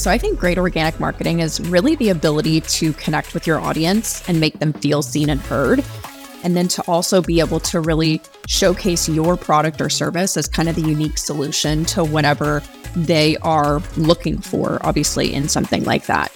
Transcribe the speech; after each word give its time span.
So 0.00 0.10
I 0.10 0.16
think 0.16 0.40
great 0.40 0.56
organic 0.56 0.98
marketing 0.98 1.40
is 1.40 1.60
really 1.60 1.94
the 1.94 2.08
ability 2.08 2.62
to 2.62 2.94
connect 2.94 3.34
with 3.34 3.46
your 3.46 3.60
audience 3.60 4.26
and 4.30 4.40
make 4.40 4.58
them 4.58 4.72
feel 4.72 5.02
seen 5.02 5.28
and 5.28 5.38
heard. 5.38 5.84
And 6.42 6.56
then 6.56 6.68
to 6.68 6.82
also 6.88 7.20
be 7.20 7.38
able 7.38 7.60
to 7.60 7.80
really 7.80 8.22
showcase 8.46 9.10
your 9.10 9.36
product 9.36 9.78
or 9.78 9.90
service 9.90 10.38
as 10.38 10.48
kind 10.48 10.70
of 10.70 10.74
the 10.74 10.80
unique 10.80 11.18
solution 11.18 11.84
to 11.84 12.02
whatever 12.02 12.62
they 12.96 13.36
are 13.42 13.82
looking 13.98 14.40
for, 14.40 14.78
obviously, 14.80 15.34
in 15.34 15.50
something 15.50 15.84
like 15.84 16.06
that. 16.06 16.32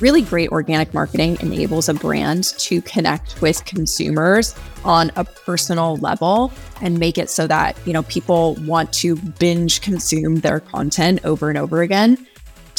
Really 0.00 0.22
great 0.22 0.48
organic 0.48 0.94
marketing 0.94 1.36
enables 1.40 1.90
a 1.90 1.94
brand 1.94 2.44
to 2.60 2.80
connect 2.80 3.42
with 3.42 3.62
consumers 3.66 4.54
on 4.86 5.12
a 5.16 5.24
personal 5.24 5.98
level 5.98 6.50
and 6.80 6.98
make 6.98 7.18
it 7.18 7.28
so 7.28 7.46
that, 7.46 7.76
you 7.84 7.92
know, 7.92 8.04
people 8.04 8.54
want 8.62 8.90
to 8.94 9.16
binge 9.16 9.82
consume 9.82 10.36
their 10.36 10.60
content 10.60 11.22
over 11.26 11.50
and 11.50 11.58
over 11.58 11.82
again 11.82 12.16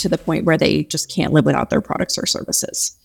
to 0.04 0.10
the 0.10 0.18
point 0.18 0.44
where 0.46 0.58
they 0.58 0.84
just 0.84 1.10
can't 1.10 1.34
live 1.34 1.46
without 1.46 1.70
their 1.70 1.82
products 1.82 2.18
or 2.18 2.26
services. 2.26 2.98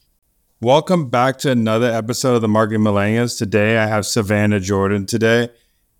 Welcome 0.61 1.09
back 1.09 1.39
to 1.39 1.51
another 1.53 1.87
episode 1.87 2.35
of 2.35 2.43
the 2.43 2.49
Marketing 2.49 2.83
Millennials. 2.83 3.39
Today 3.39 3.79
I 3.79 3.87
have 3.87 4.05
Savannah 4.05 4.59
Jordan 4.59 5.07
today. 5.07 5.49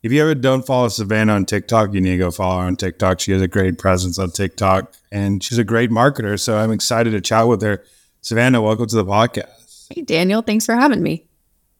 If 0.03 0.11
you 0.11 0.21
ever 0.21 0.35
don't 0.35 0.67
follow 0.67 0.89
Savannah 0.89 1.35
on 1.35 1.47
TikTok, 1.47 1.95
you 1.95 2.01
need 2.01 2.11
to 2.11 2.19
go 2.19 2.33
follow 2.33 2.63
her 2.63 2.67
on 2.67 2.75
TikTok. 2.75 3.21
She 3.21 3.31
has 3.31 3.41
a 3.41 3.47
great 3.47 3.79
presence 3.79 4.19
on 4.19 4.33
TikTok 4.33 4.93
and 5.13 5.43
she's 5.43 5.59
a 5.59 5.65
great 5.65 5.91
marketer. 5.91 6.39
So 6.39 6.59
I'm 6.59 6.73
excited 6.73 7.13
to 7.13 7.21
chat 7.21 7.47
with 7.47 7.63
her. 7.63 7.85
Savannah, 8.21 8.61
welcome 8.61 8.89
to 8.89 8.97
the 8.97 9.05
podcast. 9.05 9.87
Hey, 9.95 10.03
Daniel, 10.03 10.43
thanks 10.43 10.67
for 10.67 10.75
having 10.75 11.01
me. 11.01 11.29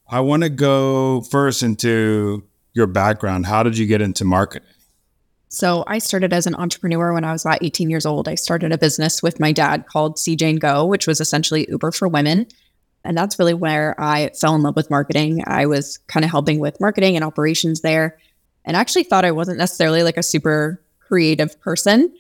I 0.09 0.21
want 0.21 0.45
to 0.45 0.49
go 0.49 1.23
first 1.23 1.65
into 1.65 2.45
your 2.73 2.87
background. 2.87 3.47
How 3.47 3.65
did 3.65 3.77
you 3.77 3.87
get 3.87 4.01
into 4.01 4.25
marketing? 4.25 4.69
So 5.49 5.85
I 5.87 5.99
started 5.99 6.33
as 6.33 6.47
an 6.47 6.55
entrepreneur 6.55 7.13
when 7.15 7.25
I 7.25 7.33
was 7.33 7.45
about 7.45 7.63
18 7.63 7.89
years 7.89 8.05
old. 8.05 8.29
I 8.29 8.35
started 8.35 8.73
a 8.73 8.79
business 8.79 9.23
with 9.23 9.41
my 9.41 9.51
dad 9.53 9.87
called 9.87 10.17
CJ 10.17 10.61
Go, 10.61 10.85
which 10.85 11.07
was 11.07 11.21
essentially 11.21 11.67
Uber 11.71 11.93
for 11.93 12.07
women. 12.07 12.47
And 13.05 13.17
that's 13.17 13.39
really 13.39 13.55
where 13.55 13.95
I 13.99 14.31
fell 14.39 14.55
in 14.55 14.63
love 14.63 14.77
with 14.77 14.91
marketing. 14.91 15.43
I 15.47 15.67
was 15.67 15.99
kind 16.09 16.25
of 16.25 16.31
helping 16.31 16.59
with 16.59 16.81
marketing 16.81 17.17
and 17.17 17.25
operations 17.25 17.81
there 17.81 18.19
and 18.65 18.77
actually 18.77 19.05
thought 19.05 19.25
I 19.25 19.31
wasn't 19.31 19.59
necessarily 19.59 20.03
like 20.03 20.19
a 20.19 20.23
super 20.23 20.83
creative 21.01 21.59
person. 21.61 22.15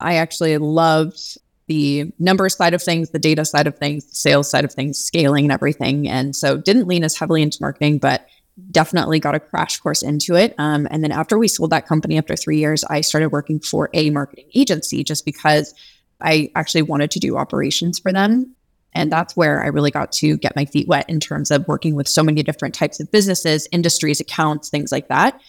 I 0.00 0.16
actually 0.16 0.58
loved 0.58 1.38
the 1.66 2.12
numbers 2.18 2.56
side 2.56 2.74
of 2.74 2.82
things, 2.82 3.10
the 3.10 3.18
data 3.18 3.46
side 3.46 3.66
of 3.66 3.78
things, 3.78 4.04
the 4.04 4.14
sales 4.14 4.50
side 4.50 4.66
of 4.66 4.72
things, 4.72 4.98
scaling 4.98 5.46
and 5.46 5.52
everything. 5.52 6.06
And 6.06 6.36
so 6.36 6.58
didn't 6.58 6.88
lean 6.88 7.04
as 7.04 7.16
heavily 7.16 7.40
into 7.40 7.58
marketing, 7.62 7.98
but 7.98 8.26
definitely 8.70 9.18
got 9.18 9.34
a 9.34 9.40
crash 9.40 9.78
course 9.78 10.02
into 10.02 10.34
it. 10.34 10.54
Um, 10.58 10.86
and 10.90 11.02
then 11.02 11.12
after 11.12 11.38
we 11.38 11.48
sold 11.48 11.70
that 11.70 11.86
company 11.86 12.18
after 12.18 12.36
three 12.36 12.58
years, 12.58 12.84
I 12.84 13.00
started 13.00 13.30
working 13.30 13.60
for 13.60 13.90
a 13.92 14.10
marketing 14.10 14.48
agency 14.54 15.02
just 15.02 15.24
because 15.24 15.74
I 16.20 16.50
actually 16.54 16.82
wanted 16.82 17.10
to 17.12 17.18
do 17.18 17.36
operations 17.36 17.98
for 17.98 18.12
them. 18.12 18.54
And 18.92 19.10
that's 19.10 19.36
where 19.36 19.62
I 19.62 19.66
really 19.66 19.90
got 19.90 20.12
to 20.12 20.36
get 20.36 20.54
my 20.54 20.64
feet 20.64 20.86
wet 20.86 21.10
in 21.10 21.18
terms 21.18 21.50
of 21.50 21.66
working 21.66 21.96
with 21.96 22.06
so 22.06 22.22
many 22.22 22.44
different 22.44 22.76
types 22.76 23.00
of 23.00 23.10
businesses, 23.10 23.66
industries, 23.72 24.20
accounts, 24.20 24.68
things 24.68 24.92
like 24.92 25.08
that. 25.08 25.40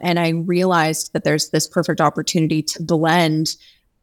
And 0.00 0.18
I 0.18 0.30
realized 0.30 1.14
that 1.14 1.24
there's 1.24 1.48
this 1.50 1.66
perfect 1.66 2.00
opportunity 2.00 2.62
to 2.62 2.82
blend 2.82 3.56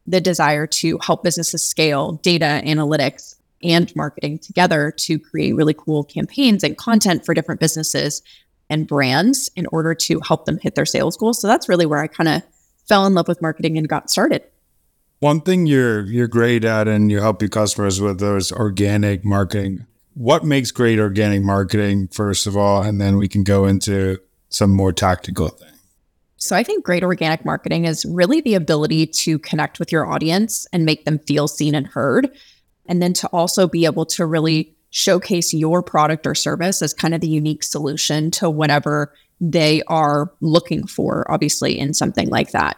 the 0.07 0.21
desire 0.21 0.65
to 0.65 0.97
help 1.03 1.23
businesses 1.23 1.61
scale 1.61 2.13
data 2.23 2.61
analytics 2.65 3.35
and 3.63 3.95
marketing 3.95 4.39
together 4.39 4.91
to 4.97 5.19
create 5.19 5.55
really 5.55 5.73
cool 5.73 6.03
campaigns 6.03 6.63
and 6.63 6.77
content 6.77 7.25
for 7.25 7.33
different 7.33 7.59
businesses 7.59 8.21
and 8.69 8.88
brands 8.88 9.50
in 9.55 9.67
order 9.72 9.94
to 9.94 10.19
help 10.19 10.45
them 10.45 10.59
hit 10.59 10.75
their 10.75 10.85
sales 10.85 11.17
goals. 11.17 11.41
So 11.41 11.47
that's 11.47 11.69
really 11.69 11.85
where 11.85 12.00
I 12.00 12.07
kind 12.07 12.28
of 12.28 12.44
fell 12.88 13.05
in 13.05 13.13
love 13.13 13.28
with 13.28 13.41
marketing 13.41 13.78
and 13.78 13.88
got 13.88 14.09
started. 14.09 14.44
One 15.19 15.41
thing 15.41 15.66
you're 15.66 16.05
you're 16.05 16.28
great 16.28 16.63
at 16.63 16.88
and 16.88 17.09
you 17.11 17.19
help 17.22 17.41
your 17.41 17.50
customers 17.50 18.00
with 18.00 18.19
those 18.19 18.51
organic 18.51 19.25
marketing. 19.25 19.85
What 20.13 20.44
makes 20.44 20.72
great 20.72 21.00
organic 21.00 21.41
marketing 21.41 22.09
first 22.09 22.45
of 22.47 22.56
all 22.56 22.83
and 22.83 23.01
then 23.01 23.17
we 23.17 23.27
can 23.27 23.44
go 23.44 23.66
into 23.66 24.19
some 24.50 24.72
more 24.72 24.94
tactical 24.94 25.50
things. 25.50 25.73
So 26.38 26.56
I 26.56 26.61
think 26.61 26.85
great 26.85 27.03
organic 27.03 27.44
marketing 27.45 27.85
is 27.85 28.06
really 28.06 28.41
the 28.41 28.53
ability 28.53 29.07
to 29.07 29.39
connect 29.39 29.79
with 29.79 29.91
your 29.91 30.06
audience 30.06 30.67
and 30.72 30.85
make 30.85 31.06
them 31.06 31.17
feel 31.19 31.47
seen 31.47 31.73
and 31.73 31.88
heard 31.88 32.29
and 32.85 33.01
then 33.01 33.13
to 33.13 33.27
also 33.27 33.67
be 33.67 33.85
able 33.85 34.06
to 34.06 34.25
really 34.25 34.76
showcase 34.97 35.53
your 35.53 35.83
product 35.83 36.25
or 36.25 36.33
service 36.33 36.81
as 36.81 36.91
kind 36.91 37.13
of 37.13 37.21
the 37.21 37.27
unique 37.27 37.61
solution 37.61 38.31
to 38.31 38.49
whatever 38.49 39.13
they 39.39 39.83
are 39.83 40.33
looking 40.41 40.87
for, 40.87 41.23
obviously, 41.31 41.77
in 41.77 41.93
something 41.93 42.27
like 42.29 42.49
that. 42.49 42.77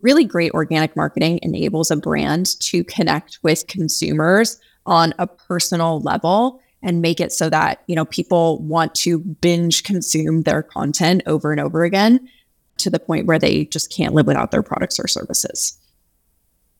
Really 0.00 0.22
great 0.22 0.52
organic 0.52 0.94
marketing 0.94 1.40
enables 1.42 1.90
a 1.90 1.96
brand 1.96 2.60
to 2.60 2.84
connect 2.84 3.40
with 3.42 3.66
consumers 3.66 4.60
on 4.86 5.12
a 5.18 5.26
personal 5.26 6.00
level 6.02 6.60
and 6.84 7.02
make 7.02 7.18
it 7.18 7.32
so 7.32 7.50
that, 7.50 7.82
you 7.88 7.96
know, 7.96 8.04
people 8.04 8.62
want 8.62 8.94
to 8.94 9.18
binge 9.18 9.82
consume 9.82 10.42
their 10.42 10.62
content 10.62 11.24
over 11.26 11.50
and 11.50 11.60
over 11.60 11.82
again 11.82 12.28
to 12.76 12.90
the 12.90 13.00
point 13.00 13.26
where 13.26 13.40
they 13.40 13.64
just 13.64 13.92
can't 13.92 14.14
live 14.14 14.28
without 14.28 14.52
their 14.52 14.62
products 14.62 15.00
or 15.00 15.08
services. 15.08 15.76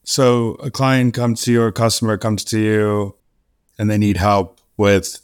So 0.05 0.51
a 0.63 0.71
client 0.71 1.13
comes 1.13 1.41
to 1.43 1.53
you, 1.53 1.63
or 1.63 1.67
a 1.67 1.73
customer 1.73 2.17
comes 2.17 2.45
to 2.45 2.61
you, 2.61 3.17
and 3.77 3.91
they 3.91 3.99
need 3.99 4.19
help 4.19 4.56
with 4.77 5.21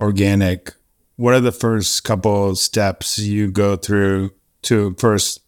organic. 0.00 0.72
What 1.16 1.34
are 1.34 1.40
the 1.40 1.52
first 1.52 2.04
couple 2.04 2.54
steps 2.54 3.18
you 3.18 3.50
go 3.50 3.76
through 3.76 4.30
to 4.62 4.94
first 4.98 5.40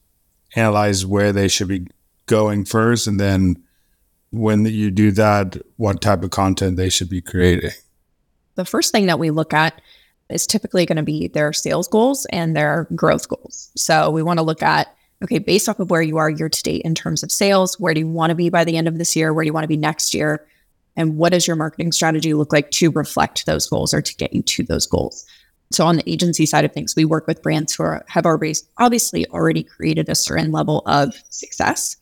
analyze 0.57 1.07
where 1.07 1.33
they 1.33 1.49
should 1.49 1.69
be 1.69 1.87
going 2.27 2.65
first, 2.65 3.07
and 3.07 3.19
then 3.19 3.63
when 4.31 4.65
you 4.65 4.91
do 4.91 5.11
that, 5.13 5.57
what 5.77 6.01
type 6.01 6.23
of 6.23 6.31
content 6.31 6.77
they 6.77 6.89
should 6.89 7.09
be 7.09 7.21
creating? 7.21 7.71
The 8.55 8.65
first 8.65 8.93
thing 8.93 9.07
that 9.07 9.19
we 9.19 9.31
look 9.31 9.53
at 9.53 9.81
is 10.29 10.47
typically 10.47 10.87
going 10.87 10.97
to 10.97 11.03
be 11.03 11.29
their 11.29 11.53
sales 11.53 11.89
goals 11.89 12.27
and 12.27 12.57
their 12.57 12.87
growth 12.95 13.29
goals. 13.29 13.71
So 13.77 14.11
we 14.11 14.23
want 14.23 14.39
to 14.39 14.45
look 14.45 14.63
at 14.63 14.95
okay, 15.23 15.39
based 15.39 15.69
off 15.69 15.79
of 15.79 15.91
where 15.91 16.03
you 16.03 16.17
are 16.17 16.31
year 16.31 16.49
to 16.49 16.63
date 16.63 16.83
in 16.83 16.95
terms 16.95 17.23
of 17.23 17.31
sales, 17.31 17.79
where 17.79 17.93
do 17.93 18.01
you 18.01 18.09
want 18.09 18.31
to 18.31 18.35
be 18.35 18.49
by 18.49 18.65
the 18.65 18.77
end 18.77 18.89
of 18.89 18.97
this 18.99 19.15
year? 19.15 19.35
Where 19.35 19.45
do 19.45 19.47
you 19.49 19.53
want 19.53 19.65
to 19.65 19.69
be 19.69 19.77
next 19.77 20.15
year? 20.15 20.47
And 21.01 21.17
what 21.17 21.33
does 21.33 21.47
your 21.47 21.57
marketing 21.57 21.93
strategy 21.93 22.35
look 22.35 22.53
like 22.53 22.71
to 22.73 22.91
reflect 22.91 23.47
those 23.47 23.67
goals 23.67 23.95
or 23.95 24.03
to 24.03 24.17
get 24.17 24.35
you 24.35 24.43
to 24.43 24.63
those 24.63 24.87
goals? 24.87 25.25
So 25.73 25.87
on 25.87 25.97
the 25.97 26.11
agency 26.11 26.45
side 26.45 26.67
of 26.67 26.73
things, 26.73 26.95
we 26.95 27.07
work 27.07 27.27
with 27.27 27.43
brands 27.43 27.75
who 27.75 27.85
are, 27.85 28.05
have 28.09 28.27
already 28.27 28.55
obviously 28.77 29.27
already 29.29 29.63
created 29.63 30.11
a 30.11 30.15
certain 30.15 30.53
level 30.53 30.83
of 30.85 31.15
success. 31.31 31.97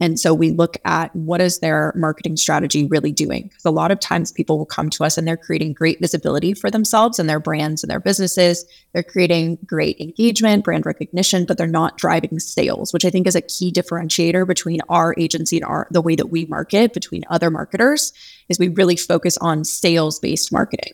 And 0.00 0.18
so 0.18 0.32
we 0.32 0.50
look 0.50 0.76
at 0.84 1.14
what 1.16 1.40
is 1.40 1.58
their 1.58 1.92
marketing 1.96 2.36
strategy 2.36 2.86
really 2.86 3.10
doing? 3.10 3.44
Because 3.44 3.64
a 3.64 3.70
lot 3.70 3.90
of 3.90 3.98
times 3.98 4.30
people 4.30 4.56
will 4.56 4.66
come 4.66 4.90
to 4.90 5.04
us 5.04 5.18
and 5.18 5.26
they're 5.26 5.36
creating 5.36 5.72
great 5.72 6.00
visibility 6.00 6.54
for 6.54 6.70
themselves 6.70 7.18
and 7.18 7.28
their 7.28 7.40
brands 7.40 7.82
and 7.82 7.90
their 7.90 7.98
businesses. 7.98 8.64
They're 8.92 9.02
creating 9.02 9.58
great 9.66 9.98
engagement, 9.98 10.64
brand 10.64 10.86
recognition, 10.86 11.46
but 11.46 11.58
they're 11.58 11.66
not 11.66 11.98
driving 11.98 12.38
sales, 12.38 12.92
which 12.92 13.04
I 13.04 13.10
think 13.10 13.26
is 13.26 13.34
a 13.34 13.40
key 13.40 13.72
differentiator 13.72 14.46
between 14.46 14.80
our 14.88 15.14
agency 15.18 15.56
and 15.56 15.64
our 15.64 15.88
the 15.90 16.02
way 16.02 16.14
that 16.14 16.26
we 16.26 16.46
market 16.46 16.92
between 16.92 17.24
other 17.28 17.50
marketers 17.50 18.12
is 18.48 18.58
we 18.58 18.68
really 18.68 18.96
focus 18.96 19.36
on 19.38 19.64
sales-based 19.64 20.52
marketing. 20.52 20.92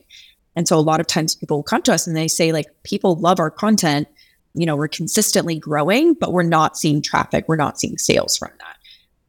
And 0.56 0.66
so 0.66 0.78
a 0.78 0.80
lot 0.80 1.00
of 1.00 1.06
times 1.06 1.34
people 1.34 1.58
will 1.58 1.64
come 1.64 1.82
to 1.82 1.92
us 1.92 2.06
and 2.06 2.16
they 2.16 2.28
say 2.28 2.52
like 2.52 2.66
people 2.84 3.16
love 3.16 3.38
our 3.38 3.50
content, 3.50 4.08
you 4.54 4.66
know, 4.66 4.76
we're 4.76 4.88
consistently 4.88 5.58
growing, 5.58 6.14
but 6.14 6.32
we're 6.32 6.42
not 6.42 6.78
seeing 6.78 7.02
traffic, 7.02 7.44
we're 7.48 7.56
not 7.56 7.78
seeing 7.78 7.98
sales 7.98 8.36
from 8.36 8.50
that. 8.58 8.73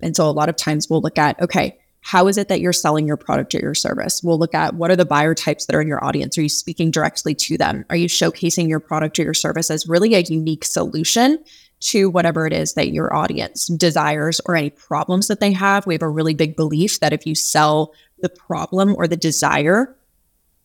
And 0.01 0.15
so 0.15 0.29
a 0.29 0.31
lot 0.31 0.49
of 0.49 0.55
times 0.55 0.89
we'll 0.89 1.01
look 1.01 1.17
at, 1.17 1.41
okay, 1.41 1.77
how 2.05 2.27
is 2.27 2.37
it 2.37 2.49
that 2.49 2.61
you're 2.61 2.71
selling 2.71 3.07
your 3.07 3.17
product 3.17 3.55
or 3.55 3.59
your 3.59 3.73
service? 3.73 4.21
We'll 4.23 4.37
look 4.37 4.53
at 4.53 4.75
what 4.75 4.91
are 4.91 4.95
the 4.95 5.05
buyer 5.05 5.33
types 5.33 5.65
that 5.65 5.75
are 5.75 5.81
in 5.81 5.87
your 5.87 6.03
audience? 6.05 6.37
Are 6.37 6.43
you 6.43 6.49
speaking 6.49 6.91
directly 6.91 7.33
to 7.33 7.57
them? 7.57 7.83
Are 7.89 7.95
you 7.95 8.07
showcasing 8.07 8.69
your 8.69 8.79
product 8.79 9.17
or 9.17 9.23
your 9.23 9.33
service 9.33 9.71
as 9.71 9.87
really 9.87 10.13
a 10.13 10.19
unique 10.19 10.65
solution 10.65 11.43
to 11.79 12.09
whatever 12.11 12.45
it 12.45 12.53
is 12.53 12.75
that 12.75 12.91
your 12.91 13.15
audience 13.15 13.65
desires 13.67 14.39
or 14.45 14.55
any 14.55 14.69
problems 14.69 15.27
that 15.29 15.39
they 15.39 15.51
have? 15.53 15.87
We 15.87 15.95
have 15.95 16.03
a 16.03 16.07
really 16.07 16.35
big 16.35 16.55
belief 16.55 16.99
that 16.99 17.11
if 17.11 17.25
you 17.25 17.33
sell 17.33 17.91
the 18.19 18.29
problem 18.29 18.93
or 18.95 19.07
the 19.07 19.17
desire 19.17 19.97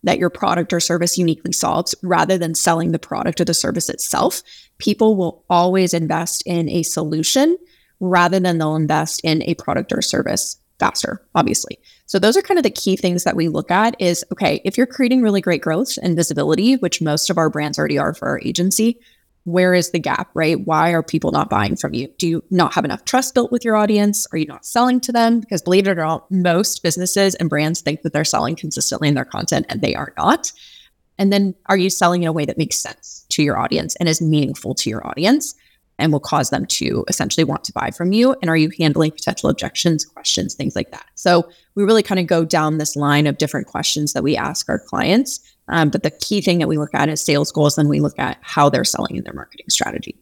that 0.02 0.18
your 0.18 0.30
product 0.30 0.74
or 0.74 0.80
service 0.80 1.16
uniquely 1.16 1.52
solves 1.52 1.94
rather 2.02 2.36
than 2.36 2.54
selling 2.54 2.92
the 2.92 2.98
product 2.98 3.40
or 3.40 3.46
the 3.46 3.54
service 3.54 3.88
itself, 3.88 4.42
people 4.76 5.16
will 5.16 5.42
always 5.48 5.94
invest 5.94 6.42
in 6.44 6.68
a 6.68 6.82
solution 6.82 7.56
rather 8.00 8.40
than 8.40 8.58
they'll 8.58 8.76
invest 8.76 9.20
in 9.22 9.42
a 9.42 9.54
product 9.54 9.92
or 9.92 10.02
service 10.02 10.58
faster, 10.78 11.22
obviously. 11.34 11.78
So 12.06 12.18
those 12.18 12.36
are 12.36 12.42
kind 12.42 12.58
of 12.58 12.64
the 12.64 12.70
key 12.70 12.96
things 12.96 13.24
that 13.24 13.36
we 13.36 13.48
look 13.48 13.70
at 13.70 14.00
is 14.00 14.24
okay, 14.32 14.60
if 14.64 14.76
you're 14.76 14.86
creating 14.86 15.22
really 15.22 15.40
great 15.40 15.62
growth 15.62 15.98
and 16.02 16.16
visibility, 16.16 16.74
which 16.74 17.02
most 17.02 17.30
of 17.30 17.38
our 17.38 17.50
brands 17.50 17.78
already 17.78 17.98
are 17.98 18.14
for 18.14 18.28
our 18.28 18.40
agency, 18.40 18.98
where 19.44 19.74
is 19.74 19.90
the 19.90 19.98
gap, 19.98 20.30
right? 20.34 20.58
Why 20.66 20.90
are 20.90 21.02
people 21.02 21.32
not 21.32 21.48
buying 21.48 21.76
from 21.76 21.94
you? 21.94 22.08
Do 22.18 22.28
you 22.28 22.44
not 22.50 22.74
have 22.74 22.84
enough 22.84 23.04
trust 23.04 23.34
built 23.34 23.52
with 23.52 23.64
your 23.64 23.76
audience? 23.76 24.26
Are 24.32 24.38
you 24.38 24.46
not 24.46 24.66
selling 24.66 25.00
to 25.00 25.12
them? 25.12 25.40
Because 25.40 25.62
believe 25.62 25.86
it 25.86 25.90
or 25.90 26.04
not, 26.04 26.30
most 26.30 26.82
businesses 26.82 27.34
and 27.36 27.48
brands 27.48 27.80
think 27.80 28.02
that 28.02 28.12
they're 28.12 28.24
selling 28.24 28.56
consistently 28.56 29.08
in 29.08 29.14
their 29.14 29.24
content 29.24 29.66
and 29.68 29.80
they 29.80 29.94
are 29.94 30.12
not. 30.16 30.52
And 31.18 31.32
then 31.32 31.54
are 31.66 31.76
you 31.76 31.90
selling 31.90 32.22
in 32.22 32.28
a 32.28 32.32
way 32.32 32.44
that 32.46 32.58
makes 32.58 32.78
sense 32.78 33.26
to 33.30 33.42
your 33.42 33.58
audience 33.58 33.96
and 33.96 34.08
is 34.08 34.22
meaningful 34.22 34.74
to 34.76 34.90
your 34.90 35.06
audience 35.06 35.54
and 36.00 36.12
will 36.12 36.20
cause 36.20 36.50
them 36.50 36.66
to 36.66 37.04
essentially 37.08 37.44
want 37.44 37.64
to 37.64 37.72
buy 37.72 37.90
from 37.90 38.12
you? 38.12 38.34
And 38.40 38.48
are 38.48 38.56
you 38.56 38.70
handling 38.78 39.12
potential 39.12 39.50
objections, 39.50 40.04
questions, 40.04 40.54
things 40.54 40.74
like 40.74 40.90
that? 40.90 41.06
So 41.14 41.48
we 41.74 41.84
really 41.84 42.02
kind 42.02 42.18
of 42.18 42.26
go 42.26 42.44
down 42.44 42.78
this 42.78 42.96
line 42.96 43.26
of 43.26 43.38
different 43.38 43.66
questions 43.66 44.12
that 44.14 44.22
we 44.22 44.36
ask 44.36 44.68
our 44.68 44.78
clients 44.78 45.40
um, 45.70 45.88
but 45.88 46.02
the 46.02 46.10
key 46.10 46.40
thing 46.40 46.58
that 46.58 46.68
we 46.68 46.76
look 46.76 46.94
at 46.94 47.08
is 47.08 47.22
sales 47.22 47.52
goals, 47.52 47.78
and 47.78 47.88
we 47.88 48.00
look 48.00 48.18
at 48.18 48.38
how 48.42 48.68
they're 48.68 48.84
selling 48.84 49.16
in 49.16 49.24
their 49.24 49.32
marketing 49.32 49.66
strategy. 49.70 50.16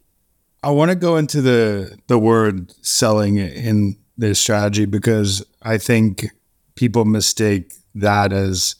I 0.63 0.69
want 0.69 0.91
to 0.91 0.95
go 0.95 1.17
into 1.17 1.41
the 1.41 1.97
the 2.07 2.19
word 2.19 2.71
selling 2.85 3.37
in 3.37 3.97
their 4.17 4.35
strategy 4.35 4.85
because 4.85 5.43
I 5.63 5.77
think 5.77 6.27
people 6.75 7.03
mistake 7.03 7.73
that 7.95 8.31
as 8.31 8.75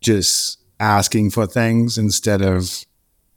just 0.00 0.60
asking 0.78 1.30
for 1.30 1.46
things 1.46 1.98
instead 1.98 2.42
of 2.42 2.84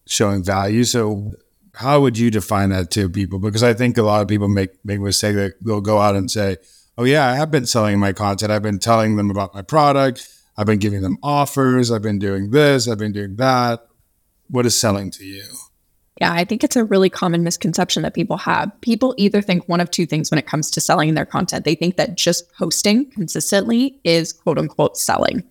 showing 0.06 0.44
value. 0.44 0.84
So 0.84 1.34
how 1.76 2.02
would 2.02 2.18
you 2.18 2.32
define 2.32 2.70
that 2.70 2.92
to 2.92 3.10
people? 3.10 3.40
Because 3.40 3.64
I 3.64 3.74
think 3.74 3.98
a 3.98 4.04
lot 4.04 4.22
of 4.22 4.28
people 4.28 4.48
make 4.48 4.72
make 4.84 5.00
mistake 5.00 5.36
that 5.36 5.54
they'll 5.64 5.82
go 5.82 6.00
out 6.00 6.16
and 6.16 6.30
say, 6.30 6.58
"Oh 6.98 7.04
yeah, 7.04 7.28
I 7.28 7.36
have 7.36 7.52
been 7.52 7.66
selling 7.66 8.00
my 8.00 8.14
content. 8.14 8.52
I've 8.52 8.64
been 8.64 8.80
telling 8.80 9.16
them 9.16 9.30
about 9.30 9.54
my 9.54 9.62
product. 9.62 10.28
I've 10.58 10.66
been 10.68 10.80
giving 10.80 11.02
them 11.02 11.18
offers. 11.24 11.92
I've 11.92 12.02
been 12.02 12.20
doing 12.20 12.52
this. 12.52 12.88
I've 12.88 12.98
been 12.98 13.14
doing 13.14 13.36
that. 13.38 13.88
What 14.50 14.66
is 14.66 14.80
selling 14.80 15.12
to 15.12 15.26
you? 15.26 15.44
Yeah, 16.20 16.34
I 16.34 16.44
think 16.44 16.64
it's 16.64 16.76
a 16.76 16.84
really 16.84 17.10
common 17.10 17.44
misconception 17.44 18.04
that 18.04 18.14
people 18.14 18.38
have. 18.38 18.72
People 18.82 19.16
either 19.18 19.42
think 19.42 19.68
one 19.68 19.82
of 19.82 19.90
two 19.90 20.06
things 20.06 20.30
when 20.30 20.38
it 20.38 20.46
comes 20.46 20.70
to 20.72 20.82
selling 20.82 21.16
their 21.16 21.26
content. 21.26 21.66
They 21.66 21.74
think 21.74 21.96
that 21.96 22.16
just 22.16 22.54
posting 22.54 23.10
consistently 23.10 24.00
is 24.04 24.32
quote 24.32 24.60
unquote 24.60 24.98
selling. 24.98 25.44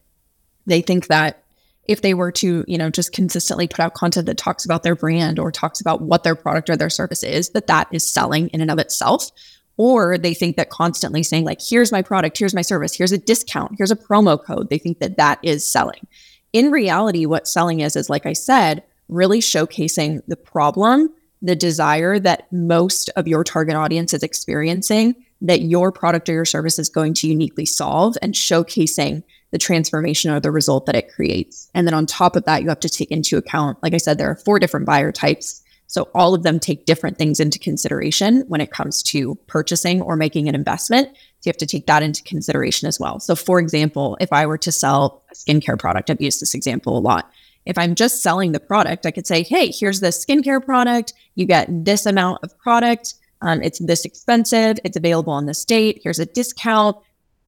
They 0.67 0.81
think 0.81 1.08
that 1.08 1.43
if 1.91 2.03
they 2.03 2.15
were 2.15 2.31
to, 2.31 2.65
you 2.69 2.79
know, 2.79 2.89
just 2.89 3.13
consistently 3.13 3.67
put 3.67 3.81
out 3.81 3.95
content 3.95 4.27
that 4.27 4.39
talks 4.39 4.65
about 4.65 4.85
their 4.85 4.95
brand 4.95 5.41
or 5.41 5.51
talks 5.51 5.81
about 5.81 6.01
what 6.01 6.23
their 6.23 6.37
product 6.37 6.71
or 6.71 6.77
their 6.77 6.89
service 6.89 7.25
is, 7.25 7.51
that 7.51 7.67
that 7.67 7.89
is 7.91 8.09
selling 8.09 8.47
in 8.51 8.61
and 8.61 8.71
of 8.71 8.79
itself. 8.79 9.29
Or 9.77 10.17
they 10.17 10.33
think 10.33 10.57
that 10.57 10.71
constantly 10.71 11.25
saying 11.25 11.45
like 11.45 11.59
here's 11.61 11.91
my 11.91 12.01
product 12.03 12.39
here's 12.39 12.55
my 12.55 12.61
service 12.61 12.95
here's 12.95 13.13
a 13.13 13.19
discount 13.19 13.73
here's 13.79 13.91
a 13.91 13.97
promo 13.97 14.39
code 14.43 14.69
they 14.69 14.77
think 14.79 15.01
that 15.01 15.17
that 15.17 15.41
is 15.43 15.67
selling. 15.67 16.07
In 16.53 16.71
reality 16.71 17.27
what 17.27 17.49
selling 17.49 17.81
is 17.81 17.97
is 17.97 18.11
like 18.11 18.27
i 18.27 18.35
said 18.35 18.83
really 19.09 19.41
showcasing 19.41 20.21
the 20.29 20.37
problem 20.37 21.09
the 21.41 21.57
desire 21.57 22.19
that 22.19 22.53
most 22.53 23.09
of 23.17 23.27
your 23.27 23.43
target 23.43 23.75
audience 23.75 24.13
is 24.13 24.23
experiencing 24.23 25.15
that 25.41 25.63
your 25.63 25.91
product 25.91 26.29
or 26.29 26.35
your 26.35 26.45
service 26.45 26.79
is 26.79 26.91
going 26.91 27.15
to 27.15 27.29
uniquely 27.29 27.65
solve 27.65 28.19
and 28.21 28.35
showcasing 28.35 29.23
the 29.50 29.58
transformation 29.58 30.31
or 30.31 30.41
the 30.41 30.50
result 30.50 30.87
that 30.87 30.94
it 30.94 31.12
creates 31.12 31.70
and 31.75 31.87
then 31.87 31.94
on 31.94 32.06
top 32.06 32.37
of 32.37 32.44
that 32.44 32.62
you 32.62 32.69
have 32.69 32.81
to 32.81 32.88
take 32.88 33.11
into 33.11 33.37
account 33.37 33.79
like 33.82 33.94
i 33.94 33.99
said 33.99 34.19
there 34.19 34.31
are 34.31 34.37
four 34.37 34.58
different 34.58 34.87
buyer 34.87 35.12
types 35.12 35.62
so 35.91 36.08
all 36.14 36.35
of 36.35 36.44
them 36.44 36.61
take 36.61 36.87
different 36.87 37.19
things 37.19 37.41
into 37.41 37.58
consideration 37.58 38.44
when 38.47 38.61
it 38.61 38.70
comes 38.70 39.02
to 39.02 39.35
purchasing 39.49 40.00
or 40.00 40.14
making 40.14 40.49
an 40.49 40.55
investment. 40.55 41.08
So 41.08 41.49
you 41.49 41.50
have 41.50 41.56
to 41.56 41.67
take 41.67 41.87
that 41.87 42.05
into 42.05 42.23
consideration 42.23 42.87
as 42.87 43.00
well. 43.00 43.19
So 43.19 43.35
for 43.35 43.58
example, 43.58 44.17
if 44.20 44.32
I 44.32 44.47
were 44.47 44.58
to 44.58 44.70
sell 44.70 45.25
a 45.32 45.35
skincare 45.35 45.76
product, 45.76 46.08
I've 46.08 46.20
used 46.20 46.41
this 46.41 46.55
example 46.55 46.96
a 46.96 47.00
lot. 47.00 47.29
If 47.67 47.76
I'm 47.76 47.96
just 47.96 48.23
selling 48.23 48.53
the 48.53 48.61
product, 48.61 49.05
I 49.05 49.11
could 49.11 49.26
say, 49.26 49.43
hey, 49.43 49.73
here's 49.73 49.99
this 49.99 50.25
skincare 50.25 50.64
product. 50.64 51.12
You 51.35 51.44
get 51.44 51.67
this 51.85 52.06
amount 52.06 52.44
of 52.44 52.56
product. 52.61 53.14
Um, 53.43 53.61
it's 53.61 53.81
this 53.81 54.05
expensive. 54.05 54.79
It's 54.85 54.96
available 54.96 55.32
on 55.32 55.46
this 55.46 55.64
date. 55.64 56.00
Here's 56.05 56.20
a 56.20 56.26
discount. 56.26 56.99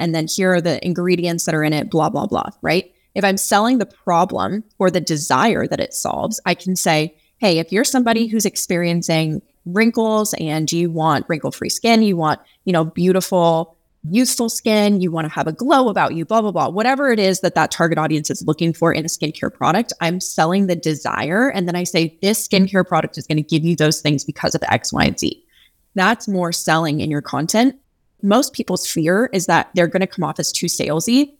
And 0.02 0.16
then 0.16 0.26
here 0.26 0.52
are 0.54 0.60
the 0.60 0.84
ingredients 0.84 1.44
that 1.44 1.54
are 1.54 1.62
in 1.62 1.72
it, 1.72 1.88
blah, 1.88 2.10
blah, 2.10 2.26
blah, 2.26 2.50
right? 2.60 2.92
If 3.14 3.22
I'm 3.22 3.36
selling 3.36 3.78
the 3.78 3.86
problem 3.86 4.64
or 4.80 4.90
the 4.90 5.00
desire 5.00 5.68
that 5.68 5.78
it 5.78 5.94
solves, 5.94 6.40
I 6.44 6.54
can 6.54 6.74
say, 6.74 7.14
hey, 7.38 7.60
if 7.60 7.70
you're 7.70 7.84
somebody 7.84 8.24
mm-hmm. 8.24 8.32
who's 8.32 8.44
experiencing 8.44 9.42
wrinkles 9.64 10.34
and 10.40 10.70
you 10.72 10.90
want 10.90 11.24
wrinkle 11.28 11.52
free 11.52 11.68
skin, 11.68 12.02
you 12.02 12.16
want, 12.16 12.40
you 12.64 12.72
know, 12.72 12.84
beautiful, 12.84 13.76
youthful 14.10 14.48
skin, 14.48 15.00
you 15.00 15.12
want 15.12 15.24
to 15.24 15.32
have 15.32 15.46
a 15.46 15.52
glow 15.52 15.88
about 15.88 16.14
you, 16.16 16.24
blah, 16.24 16.40
blah, 16.40 16.50
blah, 16.50 16.68
whatever 16.68 17.12
it 17.12 17.20
is 17.20 17.38
that 17.42 17.54
that 17.54 17.70
target 17.70 17.98
audience 17.98 18.28
is 18.28 18.42
looking 18.44 18.72
for 18.72 18.92
in 18.92 19.04
a 19.04 19.08
skincare 19.08 19.54
product, 19.54 19.92
I'm 20.00 20.18
selling 20.18 20.66
the 20.66 20.74
desire. 20.74 21.48
And 21.48 21.68
then 21.68 21.76
I 21.76 21.84
say, 21.84 22.18
this 22.22 22.48
mm-hmm. 22.48 22.64
skincare 22.64 22.88
product 22.88 23.18
is 23.18 23.28
going 23.28 23.36
to 23.36 23.42
give 23.44 23.62
you 23.62 23.76
those 23.76 24.00
things 24.00 24.24
because 24.24 24.56
of 24.56 24.64
X, 24.68 24.92
Y, 24.92 25.04
and 25.04 25.16
Z. 25.16 25.44
That's 25.94 26.26
more 26.26 26.50
selling 26.50 26.98
in 26.98 27.08
your 27.08 27.22
content. 27.22 27.76
Most 28.22 28.52
people's 28.52 28.86
fear 28.86 29.28
is 29.32 29.46
that 29.46 29.70
they're 29.74 29.86
going 29.86 30.00
to 30.00 30.06
come 30.06 30.24
off 30.24 30.38
as 30.38 30.52
too 30.52 30.66
salesy. 30.66 31.34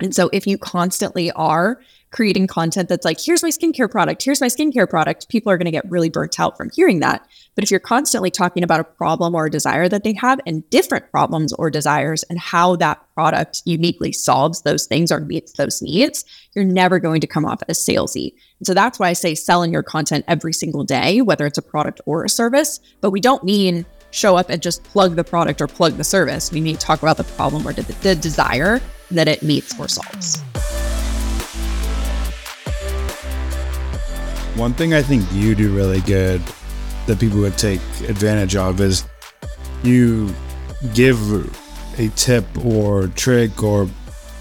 And 0.00 0.14
so 0.14 0.28
if 0.32 0.46
you 0.46 0.58
constantly 0.58 1.30
are 1.32 1.80
creating 2.12 2.46
content 2.46 2.88
that's 2.88 3.04
like, 3.04 3.20
here's 3.20 3.42
my 3.42 3.50
skincare 3.50 3.90
product, 3.90 4.22
here's 4.22 4.40
my 4.40 4.46
skincare 4.46 4.88
product, 4.88 5.28
people 5.28 5.50
are 5.50 5.58
going 5.58 5.66
to 5.66 5.70
get 5.70 5.90
really 5.90 6.08
burnt 6.08 6.38
out 6.38 6.56
from 6.56 6.70
hearing 6.74 7.00
that. 7.00 7.26
But 7.54 7.64
if 7.64 7.70
you're 7.70 7.80
constantly 7.80 8.30
talking 8.30 8.62
about 8.62 8.80
a 8.80 8.84
problem 8.84 9.34
or 9.34 9.46
a 9.46 9.50
desire 9.50 9.88
that 9.88 10.04
they 10.04 10.12
have 10.14 10.40
and 10.46 10.68
different 10.70 11.10
problems 11.10 11.52
or 11.54 11.70
desires 11.70 12.22
and 12.24 12.38
how 12.38 12.76
that 12.76 13.02
product 13.14 13.62
uniquely 13.64 14.12
solves 14.12 14.62
those 14.62 14.86
things 14.86 15.10
or 15.10 15.20
meets 15.20 15.52
those 15.52 15.82
needs, 15.82 16.24
you're 16.54 16.64
never 16.64 16.98
going 16.98 17.20
to 17.20 17.26
come 17.26 17.44
off 17.44 17.62
as 17.68 17.78
salesy. 17.78 18.34
And 18.60 18.66
so 18.66 18.74
that's 18.74 18.98
why 18.98 19.08
I 19.08 19.14
say 19.14 19.34
selling 19.34 19.72
your 19.72 19.82
content 19.82 20.24
every 20.28 20.52
single 20.52 20.84
day, 20.84 21.20
whether 21.22 21.44
it's 21.44 21.58
a 21.58 21.62
product 21.62 22.00
or 22.06 22.24
a 22.24 22.28
service. 22.28 22.80
But 23.00 23.10
we 23.10 23.20
don't 23.20 23.44
mean 23.44 23.84
show 24.16 24.36
up 24.36 24.48
and 24.48 24.62
just 24.62 24.82
plug 24.84 25.14
the 25.14 25.24
product 25.24 25.60
or 25.60 25.66
plug 25.66 25.92
the 25.96 26.04
service. 26.04 26.50
We 26.50 26.60
need 26.60 26.80
to 26.80 26.86
talk 26.86 27.02
about 27.02 27.18
the 27.18 27.24
problem 27.24 27.68
or 27.68 27.72
the, 27.72 27.82
the 28.00 28.14
desire 28.14 28.80
that 29.10 29.28
it 29.28 29.42
meets 29.42 29.78
or 29.78 29.88
solves. 29.88 30.40
One 34.56 34.72
thing 34.72 34.94
I 34.94 35.02
think 35.02 35.22
you 35.32 35.54
do 35.54 35.74
really 35.76 36.00
good 36.00 36.40
that 37.06 37.20
people 37.20 37.40
would 37.40 37.58
take 37.58 37.80
advantage 38.08 38.56
of 38.56 38.80
is 38.80 39.06
you 39.82 40.34
give 40.94 41.18
a 42.00 42.08
tip 42.16 42.46
or 42.64 43.08
trick 43.08 43.62
or 43.62 43.88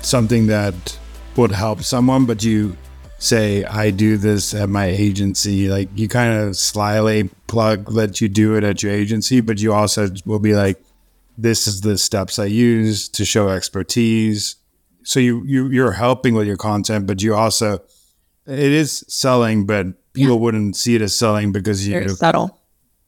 something 0.02 0.48
that 0.48 0.98
would 1.36 1.52
help 1.52 1.82
someone, 1.82 2.26
but 2.26 2.44
you 2.44 2.78
say, 3.18 3.64
I 3.64 3.92
do 3.92 4.18
this 4.18 4.54
at 4.54 4.70
my 4.70 4.86
agency. 4.86 5.70
Like 5.70 5.90
you 5.96 6.08
kind 6.08 6.34
of 6.34 6.56
slyly 6.56 7.30
plug 7.48 7.94
that 7.94 8.22
you 8.22 8.30
do 8.30 8.56
it 8.56 8.64
at 8.64 8.84
your 8.84 8.92
agency, 8.92 9.42
but 9.42 9.60
you 9.60 9.74
also 9.74 10.10
will 10.26 10.40
be 10.40 10.54
like, 10.54 10.82
this 11.38 11.68
is 11.68 11.82
the 11.82 11.98
steps 11.98 12.40
I 12.40 12.46
use 12.46 13.10
to 13.10 13.26
show 13.26 13.50
expertise. 13.50 14.56
So 15.04 15.20
you, 15.20 15.44
you 15.46 15.68
you're 15.70 15.92
helping 15.92 16.34
with 16.34 16.48
your 16.48 16.58
content, 16.58 17.08
but 17.08 17.22
you 17.22 17.36
also 17.36 17.80
it 18.48 18.60
is 18.60 19.04
selling, 19.08 19.66
but 19.66 19.88
people 20.14 20.36
yeah. 20.36 20.42
wouldn't 20.42 20.76
see 20.76 20.96
it 20.96 21.02
as 21.02 21.16
selling 21.16 21.52
because 21.52 21.88
you 21.88 21.94
Very 21.94 22.10
subtle. 22.10 22.60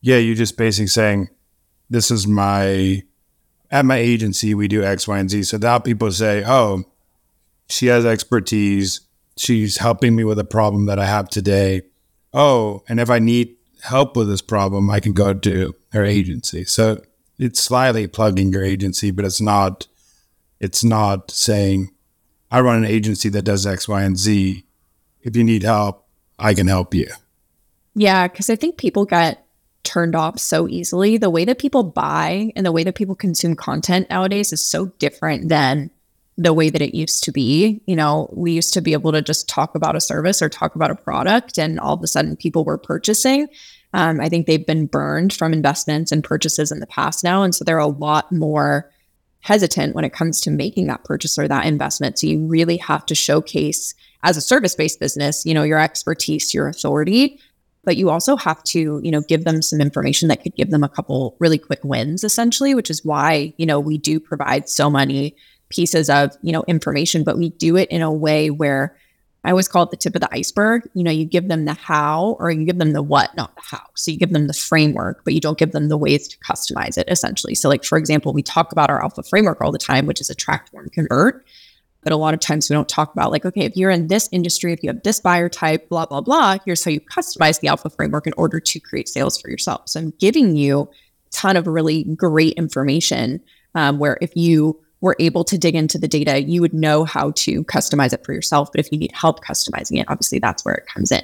Yeah, 0.01 0.17
you're 0.17 0.35
just 0.35 0.57
basically 0.57 0.87
saying, 0.87 1.29
"This 1.89 2.11
is 2.11 2.27
my 2.27 3.03
at 3.71 3.85
my 3.85 3.97
agency. 3.97 4.53
We 4.53 4.67
do 4.67 4.83
X, 4.83 5.07
Y, 5.07 5.17
and 5.17 5.29
Z." 5.29 5.43
So 5.43 5.57
now 5.57 5.79
people 5.79 6.11
say, 6.11 6.43
"Oh, 6.45 6.83
she 7.69 7.87
has 7.87 8.05
expertise. 8.05 9.01
She's 9.37 9.77
helping 9.77 10.15
me 10.15 10.23
with 10.23 10.39
a 10.39 10.43
problem 10.43 10.87
that 10.87 10.99
I 10.99 11.05
have 11.05 11.29
today. 11.29 11.83
Oh, 12.33 12.83
and 12.89 12.99
if 12.99 13.09
I 13.09 13.19
need 13.19 13.55
help 13.83 14.17
with 14.17 14.27
this 14.27 14.41
problem, 14.41 14.89
I 14.89 14.99
can 14.99 15.13
go 15.13 15.33
to 15.33 15.75
her 15.93 16.03
agency." 16.03 16.65
So 16.65 17.01
it's 17.37 17.63
slightly 17.63 18.07
plugging 18.07 18.51
your 18.51 18.63
agency, 18.63 19.11
but 19.11 19.25
it's 19.25 19.39
not. 19.39 19.87
It's 20.59 20.83
not 20.83 21.29
saying, 21.29 21.91
"I 22.49 22.61
run 22.61 22.77
an 22.77 22.89
agency 22.89 23.29
that 23.29 23.43
does 23.43 23.65
X, 23.65 23.87
Y, 23.87 24.01
and 24.01 24.17
Z." 24.17 24.65
If 25.21 25.35
you 25.35 25.43
need 25.43 25.63
help, 25.63 26.05
I 26.39 26.53
can 26.53 26.67
help 26.67 26.95
you. 26.95 27.07
Yeah, 27.95 28.27
because 28.27 28.49
I 28.49 28.55
think 28.55 28.77
people 28.77 29.05
get 29.05 29.45
turned 29.83 30.15
off 30.15 30.39
so 30.39 30.67
easily. 30.67 31.17
The 31.17 31.29
way 31.29 31.45
that 31.45 31.59
people 31.59 31.83
buy 31.83 32.51
and 32.55 32.65
the 32.65 32.71
way 32.71 32.83
that 32.83 32.95
people 32.95 33.15
consume 33.15 33.55
content 33.55 34.09
nowadays 34.09 34.51
is 34.51 34.61
so 34.61 34.87
different 34.99 35.49
than 35.49 35.91
the 36.37 36.53
way 36.53 36.69
that 36.69 36.81
it 36.81 36.95
used 36.95 37.23
to 37.23 37.31
be. 37.31 37.81
You 37.87 37.95
know, 37.95 38.29
we 38.31 38.51
used 38.51 38.73
to 38.75 38.81
be 38.81 38.93
able 38.93 39.11
to 39.11 39.21
just 39.21 39.49
talk 39.49 39.75
about 39.75 39.95
a 39.95 40.01
service 40.01 40.41
or 40.41 40.49
talk 40.49 40.75
about 40.75 40.91
a 40.91 40.95
product, 40.95 41.57
and 41.57 41.79
all 41.79 41.95
of 41.95 42.03
a 42.03 42.07
sudden 42.07 42.35
people 42.35 42.63
were 42.63 42.77
purchasing. 42.77 43.47
Um, 43.93 44.19
I 44.19 44.29
think 44.29 44.45
they've 44.45 44.65
been 44.65 44.85
burned 44.85 45.33
from 45.33 45.53
investments 45.53 46.11
and 46.11 46.23
purchases 46.23 46.71
in 46.71 46.79
the 46.79 46.87
past 46.87 47.23
now. 47.23 47.41
And 47.41 47.55
so 47.55 47.63
they're 47.63 47.77
a 47.77 47.87
lot 47.87 48.31
more 48.31 48.91
hesitant 49.39 49.95
when 49.95 50.03
it 50.03 50.13
comes 50.13 50.41
to 50.41 50.51
making 50.51 50.87
that 50.87 51.05
purchase 51.05 51.39
or 51.39 51.47
that 51.47 51.65
investment. 51.65 52.19
So 52.19 52.27
you 52.27 52.45
really 52.45 52.77
have 52.77 53.05
to 53.05 53.15
showcase 53.15 53.95
as 54.23 54.35
a 54.35 54.41
service-based 54.41 54.99
business, 54.99 55.45
you 55.45 55.53
know, 55.53 55.63
your 55.63 55.79
expertise, 55.79 56.53
your 56.53 56.67
authority, 56.67 57.39
but 57.85 57.95
you 57.95 58.09
also 58.09 58.35
have 58.35 58.61
to, 58.65 58.99
you 59.01 59.09
know, 59.09 59.21
give 59.21 59.45
them 59.45 59.61
some 59.61 59.79
information 59.79 60.27
that 60.27 60.43
could 60.43 60.55
give 60.55 60.69
them 60.69 60.83
a 60.83 60.89
couple 60.89 61.37
really 61.39 61.57
quick 61.57 61.79
wins 61.83 62.25
essentially, 62.25 62.75
which 62.75 62.89
is 62.89 63.05
why, 63.05 63.53
you 63.57 63.65
know, 63.65 63.79
we 63.79 63.97
do 63.97 64.19
provide 64.19 64.67
so 64.67 64.89
many 64.89 65.35
pieces 65.69 66.09
of, 66.09 66.31
you 66.41 66.51
know, 66.51 66.63
information, 66.67 67.23
but 67.23 67.37
we 67.37 67.49
do 67.49 67.75
it 67.75 67.89
in 67.89 68.01
a 68.01 68.11
way 68.11 68.49
where 68.49 68.97
I 69.43 69.51
always 69.51 69.67
call 69.67 69.83
it 69.83 69.91
the 69.91 69.97
tip 69.97 70.15
of 70.15 70.21
the 70.21 70.33
iceberg. 70.33 70.89
You 70.93 71.03
know, 71.03 71.11
you 71.11 71.23
give 71.23 71.47
them 71.47 71.65
the 71.65 71.73
how 71.73 72.35
or 72.39 72.51
you 72.51 72.65
give 72.65 72.79
them 72.79 72.91
the 72.91 73.03
what, 73.03 73.35
not 73.37 73.55
the 73.55 73.61
how. 73.63 73.83
So 73.95 74.11
you 74.11 74.17
give 74.17 74.33
them 74.33 74.47
the 74.47 74.53
framework, 74.53 75.23
but 75.23 75.33
you 75.33 75.39
don't 75.39 75.57
give 75.57 75.71
them 75.71 75.87
the 75.87 75.97
ways 75.97 76.27
to 76.27 76.37
customize 76.39 76.97
it 76.97 77.07
essentially. 77.07 77.55
So, 77.55 77.69
like, 77.69 77.85
for 77.85 77.97
example, 77.97 78.33
we 78.33 78.43
talk 78.43 78.71
about 78.71 78.89
our 78.89 79.01
alpha 79.01 79.23
framework 79.23 79.61
all 79.61 79.71
the 79.71 79.77
time, 79.77 80.05
which 80.05 80.19
is 80.19 80.29
attract, 80.29 80.73
warm, 80.73 80.89
convert. 80.89 81.45
But 82.03 82.11
a 82.11 82.17
lot 82.17 82.33
of 82.33 82.39
times 82.39 82.69
we 82.69 82.73
don't 82.73 82.87
talk 82.87 83.11
about, 83.13 83.31
like, 83.31 83.45
okay, 83.45 83.65
if 83.65 83.75
you're 83.75 83.89
in 83.89 84.07
this 84.07 84.29
industry, 84.31 84.71
if 84.71 84.83
you 84.83 84.89
have 84.89 85.03
this 85.03 85.19
buyer 85.19 85.49
type, 85.49 85.89
blah, 85.89 86.05
blah, 86.05 86.21
blah, 86.21 86.57
here's 86.65 86.83
how 86.83 86.91
you 86.91 87.01
customize 87.01 87.59
the 87.59 87.67
alpha 87.67 87.89
framework 87.89 88.27
in 88.27 88.33
order 88.37 88.59
to 88.59 88.79
create 88.79 89.09
sales 89.09 89.39
for 89.39 89.49
yourself. 89.49 89.89
So 89.89 89.99
I'm 89.99 90.13
giving 90.19 90.55
you 90.55 90.81
a 90.81 91.29
ton 91.31 91.57
of 91.57 91.67
really 91.67 92.03
great 92.03 92.53
information 92.53 93.41
um, 93.75 93.99
where 93.99 94.17
if 94.21 94.35
you 94.35 94.79
were 95.01 95.15
able 95.19 95.43
to 95.43 95.57
dig 95.57 95.75
into 95.75 95.97
the 95.97 96.07
data, 96.07 96.41
you 96.41 96.61
would 96.61 96.73
know 96.73 97.05
how 97.05 97.31
to 97.35 97.63
customize 97.65 98.13
it 98.13 98.25
for 98.25 98.33
yourself. 98.33 98.71
But 98.71 98.79
if 98.79 98.91
you 98.91 98.97
need 98.97 99.11
help 99.13 99.43
customizing 99.43 99.99
it, 99.99 100.05
obviously 100.09 100.39
that's 100.39 100.65
where 100.65 100.75
it 100.75 100.87
comes 100.87 101.11
in. 101.11 101.23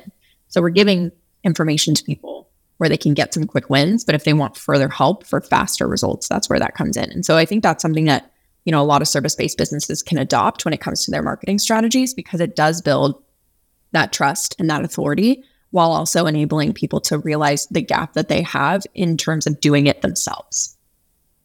So 0.49 0.61
we're 0.61 0.69
giving 0.69 1.11
information 1.43 1.95
to 1.95 2.03
people 2.03 2.49
where 2.77 2.89
they 2.89 2.97
can 2.97 3.13
get 3.13 3.33
some 3.33 3.45
quick 3.45 3.69
wins. 3.69 4.03
But 4.03 4.15
if 4.15 4.23
they 4.23 4.33
want 4.33 4.57
further 4.57 4.89
help 4.89 5.25
for 5.25 5.41
faster 5.41 5.87
results, 5.87 6.27
that's 6.27 6.49
where 6.49 6.59
that 6.59 6.75
comes 6.75 6.97
in. 6.97 7.11
And 7.11 7.25
so 7.25 7.37
I 7.37 7.45
think 7.45 7.63
that's 7.63 7.81
something 7.81 8.05
that, 8.05 8.31
you 8.65 8.71
know, 8.71 8.81
a 8.81 8.85
lot 8.85 9.01
of 9.01 9.07
service-based 9.07 9.57
businesses 9.57 10.03
can 10.03 10.17
adopt 10.17 10.65
when 10.65 10.73
it 10.73 10.81
comes 10.81 11.03
to 11.05 11.11
their 11.11 11.23
marketing 11.23 11.59
strategies 11.59 12.13
because 12.13 12.41
it 12.41 12.55
does 12.55 12.81
build 12.81 13.21
that 13.91 14.13
trust 14.13 14.55
and 14.59 14.69
that 14.69 14.83
authority 14.83 15.43
while 15.71 15.91
also 15.91 16.27
enabling 16.27 16.73
people 16.73 17.01
to 17.01 17.17
realize 17.17 17.67
the 17.67 17.81
gap 17.81 18.13
that 18.13 18.27
they 18.27 18.43
have 18.43 18.83
in 18.93 19.17
terms 19.17 19.47
of 19.47 19.59
doing 19.59 19.87
it 19.87 20.01
themselves. 20.01 20.72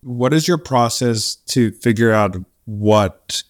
What 0.02 0.33
is 0.33 0.47
your 0.47 0.59
process 0.59 1.37
to 1.49 1.73
figure 1.73 2.12
out 2.12 2.37
what 2.64 3.43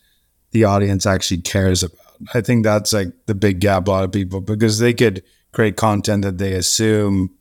the 0.52 0.64
audience 0.64 1.06
actually 1.06 1.42
cares 1.42 1.82
about? 1.82 1.98
I 2.34 2.40
think 2.40 2.64
that's 2.64 2.92
like 2.92 3.08
the 3.26 3.34
big 3.34 3.60
gap 3.60 3.86
a 3.86 3.90
lot 3.90 4.04
of 4.04 4.12
people 4.12 4.40
because 4.40 4.78
they 4.78 4.92
could 4.92 5.22
create 5.52 5.76
content 5.76 6.22
that 6.22 6.38
they 6.38 6.54
assume 6.54 7.34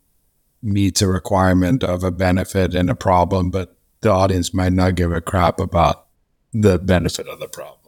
meets 0.61 1.01
a 1.01 1.07
requirement 1.07 1.83
of 1.83 2.03
a 2.03 2.11
benefit 2.11 2.75
and 2.75 2.89
a 2.89 2.95
problem, 2.95 3.49
but 3.49 3.75
the 4.01 4.09
audience 4.09 4.53
might 4.53 4.73
not 4.73 4.95
give 4.95 5.11
a 5.11 5.21
crap 5.21 5.59
about 5.59 6.07
the 6.53 6.77
benefit 6.77 7.27
of 7.27 7.39
the 7.39 7.47
problem. 7.47 7.86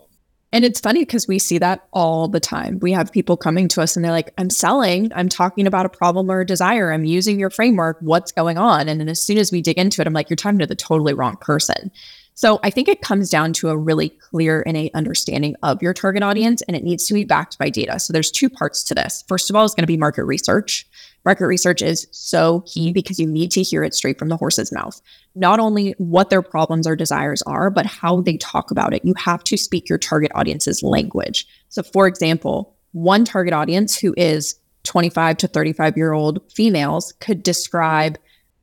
And 0.51 0.65
it's 0.65 0.79
funny 0.79 1.01
because 1.01 1.27
we 1.27 1.37
see 1.37 1.59
that 1.59 1.87
all 1.93 2.27
the 2.27 2.39
time. 2.39 2.79
We 2.79 2.91
have 2.93 3.11
people 3.11 3.37
coming 3.37 3.67
to 3.69 3.81
us 3.81 3.95
and 3.95 4.03
they're 4.03 4.11
like, 4.11 4.33
I'm 4.37 4.49
selling, 4.49 5.11
I'm 5.13 5.29
talking 5.29 5.67
about 5.67 5.85
a 5.85 5.89
problem 5.89 6.29
or 6.31 6.41
a 6.41 6.45
desire, 6.45 6.91
I'm 6.91 7.05
using 7.05 7.39
your 7.39 7.51
framework. 7.51 7.97
What's 8.01 8.31
going 8.31 8.57
on? 8.57 8.89
And 8.89 8.99
then 8.99 9.09
as 9.09 9.21
soon 9.21 9.37
as 9.37 9.51
we 9.51 9.61
dig 9.61 9.77
into 9.77 10.01
it, 10.01 10.07
I'm 10.07 10.13
like, 10.13 10.29
you're 10.29 10.37
talking 10.37 10.59
to 10.59 10.65
the 10.65 10.75
totally 10.75 11.13
wrong 11.13 11.37
person. 11.37 11.91
So 12.33 12.57
I 12.63 12.69
think 12.69 12.87
it 12.87 13.01
comes 13.01 13.29
down 13.29 13.51
to 13.53 13.67
a 13.67 13.77
really 13.77 14.09
clear, 14.09 14.61
innate 14.61 14.95
understanding 14.95 15.55
of 15.61 15.81
your 15.81 15.93
target 15.93 16.23
audience, 16.23 16.61
and 16.63 16.77
it 16.77 16.85
needs 16.85 17.05
to 17.07 17.13
be 17.13 17.25
backed 17.25 17.57
by 17.59 17.69
data. 17.69 17.99
So 17.99 18.13
there's 18.13 18.31
two 18.31 18.49
parts 18.49 18.81
to 18.85 18.95
this. 18.95 19.25
First 19.27 19.49
of 19.49 19.57
all, 19.57 19.65
is 19.65 19.75
going 19.75 19.83
to 19.83 19.87
be 19.87 19.97
market 19.97 20.23
research. 20.23 20.87
Market 21.25 21.47
research 21.47 21.81
is 21.81 22.07
so 22.11 22.61
key 22.61 22.93
because 22.93 23.19
you 23.19 23.27
need 23.27 23.51
to 23.51 23.61
hear 23.61 23.83
it 23.83 23.93
straight 23.93 24.17
from 24.17 24.29
the 24.29 24.37
horse's 24.37 24.71
mouth. 24.71 25.01
Not 25.35 25.59
only 25.59 25.93
what 25.97 26.29
their 26.29 26.41
problems 26.41 26.87
or 26.87 26.95
desires 26.95 27.41
are, 27.43 27.69
but 27.69 27.85
how 27.85 28.21
they 28.21 28.37
talk 28.37 28.71
about 28.71 28.93
it. 28.93 29.03
You 29.03 29.13
have 29.17 29.43
to 29.45 29.57
speak 29.57 29.89
your 29.89 29.97
target 29.97 30.31
audience's 30.33 30.81
language. 30.81 31.47
So, 31.69 31.83
for 31.83 32.07
example, 32.07 32.75
one 32.93 33.25
target 33.25 33.53
audience 33.53 33.97
who 33.97 34.13
is 34.17 34.55
25 34.83 35.37
to 35.37 35.47
35 35.47 35.97
year 35.97 36.13
old 36.13 36.39
females 36.51 37.13
could 37.19 37.43
describe, 37.43 38.17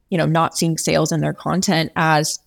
you 0.09 0.19
know, 0.19 0.27
not 0.27 0.57
seeing 0.57 0.79
sales 0.79 1.13
in 1.13 1.21
their 1.21 1.35
content 1.35 1.93
as 1.95 2.39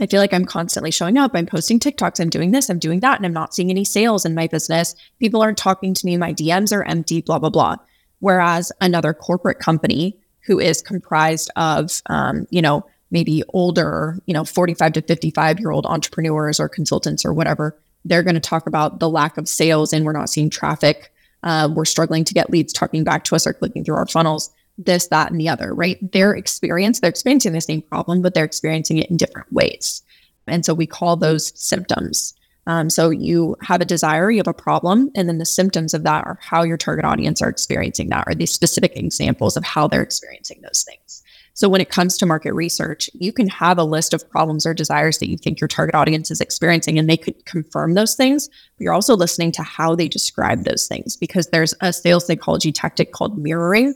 I 0.00 0.06
feel 0.06 0.20
like 0.20 0.34
I'm 0.34 0.44
constantly 0.44 0.90
showing 0.90 1.16
up. 1.16 1.30
I'm 1.34 1.46
posting 1.46 1.80
TikToks. 1.80 2.20
I'm 2.20 2.28
doing 2.28 2.50
this. 2.50 2.68
I'm 2.68 2.78
doing 2.78 3.00
that. 3.00 3.16
And 3.16 3.24
I'm 3.24 3.32
not 3.32 3.54
seeing 3.54 3.70
any 3.70 3.84
sales 3.84 4.26
in 4.26 4.34
my 4.34 4.46
business. 4.46 4.94
People 5.18 5.40
aren't 5.40 5.56
talking 5.56 5.94
to 5.94 6.06
me. 6.06 6.16
My 6.16 6.34
DMs 6.34 6.74
are 6.76 6.84
empty, 6.84 7.22
blah, 7.22 7.38
blah, 7.38 7.48
blah. 7.48 7.76
Whereas 8.20 8.72
another 8.80 9.12
corporate 9.12 9.58
company 9.58 10.16
who 10.46 10.58
is 10.58 10.82
comprised 10.82 11.50
of, 11.56 12.02
um, 12.06 12.46
you 12.50 12.62
know, 12.62 12.86
maybe 13.10 13.42
older, 13.48 14.18
you 14.26 14.34
know, 14.34 14.44
45 14.44 14.94
to 14.94 15.02
55 15.02 15.60
year 15.60 15.70
old 15.70 15.86
entrepreneurs 15.86 16.58
or 16.58 16.68
consultants 16.68 17.24
or 17.24 17.32
whatever, 17.32 17.76
they're 18.04 18.22
going 18.22 18.34
to 18.34 18.40
talk 18.40 18.66
about 18.66 19.00
the 19.00 19.10
lack 19.10 19.36
of 19.36 19.48
sales 19.48 19.92
and 19.92 20.04
we're 20.04 20.12
not 20.12 20.30
seeing 20.30 20.50
traffic. 20.50 21.12
Uh, 21.42 21.68
we're 21.72 21.84
struggling 21.84 22.24
to 22.24 22.34
get 22.34 22.50
leads 22.50 22.72
talking 22.72 23.04
back 23.04 23.24
to 23.24 23.34
us 23.34 23.46
or 23.46 23.52
clicking 23.52 23.84
through 23.84 23.96
our 23.96 24.06
funnels, 24.06 24.50
this, 24.78 25.08
that, 25.08 25.30
and 25.30 25.40
the 25.40 25.48
other, 25.48 25.74
right? 25.74 25.98
Their 26.12 26.32
experience, 26.34 27.00
they're 27.00 27.10
experiencing 27.10 27.52
the 27.52 27.60
same 27.60 27.82
problem, 27.82 28.22
but 28.22 28.34
they're 28.34 28.44
experiencing 28.44 28.98
it 28.98 29.10
in 29.10 29.16
different 29.16 29.52
ways. 29.52 30.02
And 30.46 30.64
so 30.64 30.74
we 30.74 30.86
call 30.86 31.16
those 31.16 31.52
symptoms. 31.60 32.34
Um, 32.66 32.90
so 32.90 33.10
you 33.10 33.56
have 33.62 33.80
a 33.80 33.84
desire, 33.84 34.30
you 34.30 34.38
have 34.38 34.48
a 34.48 34.54
problem, 34.54 35.10
and 35.14 35.28
then 35.28 35.38
the 35.38 35.46
symptoms 35.46 35.94
of 35.94 36.02
that 36.02 36.24
are 36.26 36.38
how 36.42 36.64
your 36.64 36.76
target 36.76 37.04
audience 37.04 37.40
are 37.40 37.48
experiencing 37.48 38.08
that, 38.08 38.24
or 38.26 38.34
these 38.34 38.52
specific 38.52 38.96
examples 38.96 39.56
of 39.56 39.64
how 39.64 39.86
they're 39.86 40.02
experiencing 40.02 40.60
those 40.62 40.82
things. 40.82 41.22
So 41.54 41.70
when 41.70 41.80
it 41.80 41.88
comes 41.88 42.18
to 42.18 42.26
market 42.26 42.52
research, 42.52 43.08
you 43.14 43.32
can 43.32 43.48
have 43.48 43.78
a 43.78 43.84
list 43.84 44.12
of 44.12 44.28
problems 44.28 44.66
or 44.66 44.74
desires 44.74 45.16
that 45.18 45.30
you 45.30 45.38
think 45.38 45.58
your 45.58 45.68
target 45.68 45.94
audience 45.94 46.30
is 46.30 46.40
experiencing, 46.40 46.98
and 46.98 47.08
they 47.08 47.16
could 47.16 47.46
confirm 47.46 47.94
those 47.94 48.14
things. 48.14 48.48
But 48.48 48.84
you're 48.84 48.92
also 48.92 49.16
listening 49.16 49.52
to 49.52 49.62
how 49.62 49.94
they 49.94 50.08
describe 50.08 50.64
those 50.64 50.86
things 50.86 51.16
because 51.16 51.46
there's 51.48 51.72
a 51.80 51.92
sales 51.92 52.26
psychology 52.26 52.72
tactic 52.72 53.12
called 53.12 53.38
mirroring, 53.38 53.94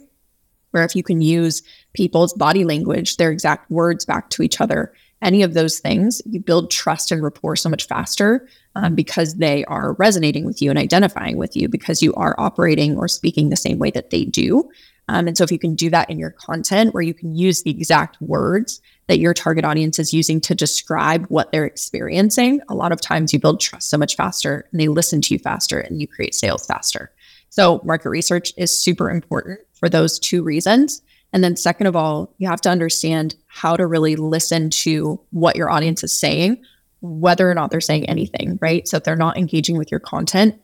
where 0.71 0.85
if 0.85 0.95
you 0.95 1.03
can 1.03 1.21
use 1.21 1.63
people's 1.93 2.33
body 2.33 2.65
language, 2.65 3.17
their 3.17 3.33
exact 3.33 3.71
words 3.71 4.07
back 4.07 4.31
to 4.31 4.43
each 4.43 4.61
other, 4.61 4.95
any 5.23 5.43
of 5.43 5.55
those 5.55 5.79
things, 5.79 6.23
you 6.25 6.41
build 6.41 6.71
trust 6.71 7.13
and 7.13 7.23
rapport 7.23 7.57
so 7.57 7.69
much 7.69 7.87
faster 7.87 8.49
um, 8.75 8.95
because 8.95 9.37
they 9.37 9.65
are 9.67 9.95
resonating 9.95 10.45
with 10.45 10.63
you 10.63 10.71
and 10.71 10.79
identifying 10.79 11.37
with 11.37 11.57
you 11.57 11.69
because 11.69 12.03
you 12.03 12.15
are 12.15 12.35
operating 12.39 12.97
or 12.97 13.09
speaking 13.09 13.49
the 13.49 13.57
same 13.57 13.79
way 13.79 13.91
that 13.91 14.11
they 14.11 14.25
do. 14.25 14.71
Um, 15.09 15.27
and 15.27 15.37
so, 15.37 15.43
if 15.43 15.51
you 15.51 15.59
can 15.59 15.75
do 15.75 15.91
that 15.91 16.09
in 16.09 16.21
your 16.21 16.31
content, 16.31 16.95
where 16.95 17.03
you 17.03 17.13
can 17.13 17.35
use 17.35 17.63
the 17.63 17.71
exact 17.71 18.21
words 18.23 18.81
that 19.09 19.19
your 19.19 19.35
target 19.35 19.65
audience 19.65 19.99
is 19.99 20.15
using 20.15 20.41
to 20.43 20.55
describe 20.55 21.27
what 21.27 21.51
they're 21.51 21.65
experiencing, 21.65 22.61
a 22.69 22.77
lot 22.77 22.93
of 22.93 23.01
times 23.01 23.33
you 23.33 23.41
build 23.41 23.61
trust 23.61 23.91
so 23.91 23.99
much 23.99 24.15
faster 24.15 24.69
and 24.71 24.81
they 24.81 24.87
listen 24.87 25.21
to 25.23 25.35
you 25.35 25.41
faster 25.41 25.81
and 25.81 26.01
you 26.01 26.07
create 26.07 26.33
sales 26.33 26.65
faster. 26.65 27.11
So, 27.49 27.81
market 27.85 28.09
research 28.09 28.53
is 28.57 28.79
super 28.79 29.11
important 29.11 29.59
for 29.73 29.89
those 29.89 30.17
two 30.21 30.45
reasons. 30.45 31.03
And 31.33 31.45
then, 31.45 31.57
second 31.57 31.87
of 31.87 31.97
all, 31.97 32.35
you 32.39 32.49
have 32.49 32.61
to 32.63 32.71
understand 32.71 33.37
how 33.47 33.77
to 33.77 33.87
really 33.87 34.17
listen 34.17 34.71
to 34.71 35.21
what 35.31 35.57
your 35.57 35.71
audience 35.71 36.03
is 36.03 36.13
saying 36.13 36.63
whether 37.01 37.51
or 37.51 37.55
not 37.55 37.71
they're 37.71 37.81
saying 37.81 38.09
anything, 38.09 38.59
right? 38.61 38.87
So 38.87 38.99
if 38.99 39.05
they're 39.05 39.17
not 39.17 39.37
engaging 39.37 39.79
with 39.79 39.91
your 39.91 40.01
content, 40.01 40.61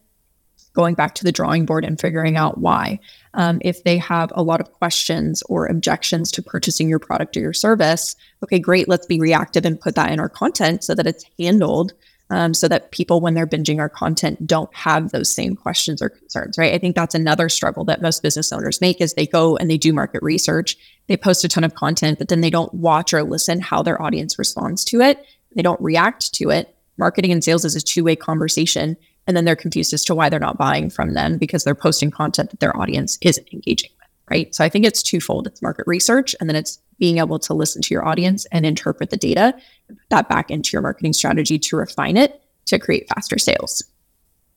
going 0.74 0.94
back 0.94 1.14
to 1.14 1.24
the 1.24 1.32
drawing 1.32 1.64
board 1.64 1.84
and 1.84 1.98
figuring 1.98 2.36
out 2.36 2.58
why. 2.58 3.00
Um, 3.32 3.58
if 3.62 3.82
they 3.82 3.96
have 3.96 4.30
a 4.34 4.42
lot 4.42 4.60
of 4.60 4.72
questions 4.72 5.42
or 5.48 5.66
objections 5.66 6.30
to 6.32 6.42
purchasing 6.42 6.88
your 6.88 6.98
product 6.98 7.36
or 7.36 7.40
your 7.40 7.54
service, 7.54 8.14
okay, 8.44 8.58
great, 8.58 8.86
let's 8.86 9.06
be 9.06 9.18
reactive 9.18 9.64
and 9.64 9.80
put 9.80 9.94
that 9.94 10.12
in 10.12 10.20
our 10.20 10.28
content 10.28 10.84
so 10.84 10.94
that 10.94 11.06
it's 11.06 11.24
handled. 11.38 11.94
Um, 12.28 12.54
so 12.54 12.66
that 12.66 12.90
people, 12.90 13.20
when 13.20 13.34
they're 13.34 13.46
binging 13.46 13.78
our 13.78 13.88
content, 13.88 14.48
don't 14.48 14.74
have 14.74 15.12
those 15.12 15.32
same 15.32 15.54
questions 15.54 16.02
or 16.02 16.08
concerns, 16.08 16.58
right? 16.58 16.74
I 16.74 16.78
think 16.78 16.96
that's 16.96 17.14
another 17.14 17.48
struggle 17.48 17.84
that 17.84 18.02
most 18.02 18.20
business 18.20 18.52
owners 18.52 18.80
make 18.80 19.00
is 19.00 19.14
they 19.14 19.28
go 19.28 19.56
and 19.56 19.70
they 19.70 19.78
do 19.78 19.92
market 19.92 20.24
research, 20.24 20.76
they 21.06 21.16
post 21.16 21.44
a 21.44 21.48
ton 21.48 21.62
of 21.62 21.76
content, 21.76 22.18
but 22.18 22.26
then 22.26 22.40
they 22.40 22.50
don't 22.50 22.74
watch 22.74 23.14
or 23.14 23.22
listen 23.22 23.60
how 23.60 23.80
their 23.80 24.02
audience 24.02 24.40
responds 24.40 24.84
to 24.86 25.00
it 25.00 25.24
they 25.56 25.62
don't 25.62 25.80
react 25.80 26.32
to 26.34 26.50
it. 26.50 26.76
Marketing 26.98 27.32
and 27.32 27.42
sales 27.42 27.64
is 27.64 27.74
a 27.74 27.80
two 27.80 28.04
way 28.04 28.14
conversation. 28.14 28.96
And 29.26 29.36
then 29.36 29.44
they're 29.44 29.56
confused 29.56 29.92
as 29.92 30.04
to 30.04 30.14
why 30.14 30.28
they're 30.28 30.38
not 30.38 30.58
buying 30.58 30.88
from 30.88 31.14
them 31.14 31.36
because 31.36 31.64
they're 31.64 31.74
posting 31.74 32.12
content 32.12 32.50
that 32.50 32.60
their 32.60 32.76
audience 32.76 33.18
isn't 33.22 33.48
engaging. 33.52 33.90
Right. 34.30 34.52
So 34.54 34.64
I 34.64 34.68
think 34.68 34.84
it's 34.84 35.02
twofold 35.02 35.46
it's 35.46 35.62
market 35.62 35.86
research, 35.86 36.34
and 36.40 36.48
then 36.48 36.56
it's 36.56 36.80
being 36.98 37.18
able 37.18 37.38
to 37.38 37.54
listen 37.54 37.82
to 37.82 37.94
your 37.94 38.06
audience 38.06 38.44
and 38.46 38.66
interpret 38.66 39.10
the 39.10 39.16
data, 39.16 39.54
put 39.88 39.98
that 40.10 40.28
back 40.28 40.50
into 40.50 40.70
your 40.72 40.82
marketing 40.82 41.12
strategy 41.12 41.58
to 41.58 41.76
refine 41.76 42.16
it 42.16 42.42
to 42.66 42.78
create 42.78 43.08
faster 43.08 43.38
sales. 43.38 43.84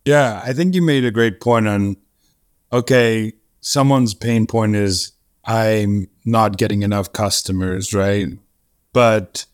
Yeah. 0.06 0.42
I 0.44 0.54
think 0.54 0.74
you 0.74 0.82
made 0.82 1.06
a 1.06 1.12
great 1.12 1.40
point 1.40 1.68
on 1.68 1.98
okay, 2.72 3.34
someone's 3.62 4.14
pain 4.14 4.48
point 4.48 4.76
is 4.76 5.12
I'm 5.46 6.08
not 6.26 6.58
getting 6.58 6.84
enough 6.84 7.14
customers, 7.14 7.94
right? 7.94 8.28
But 8.94 9.46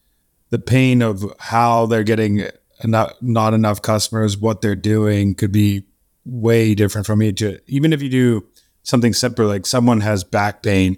the 0.50 0.60
pain 0.60 1.02
of 1.02 1.26
how 1.40 1.86
they're 1.86 2.04
getting 2.04 2.48
not 2.84 3.22
not 3.22 3.54
enough 3.54 3.82
customers, 3.82 4.38
what 4.38 4.62
they're 4.62 4.76
doing 4.76 5.36
could 5.36 5.52
be 5.52 5.84
way 6.26 6.76
different 6.76 7.08
from 7.08 7.22
each. 7.22 7.42
Even 7.68 7.94
if 7.94 8.02
you 8.02 8.10
do 8.10 8.46
something 8.86 9.14
simple, 9.14 9.46
like 9.48 9.66
someone 9.66 10.02
has 10.02 10.24
back 10.24 10.64
pain, 10.64 10.98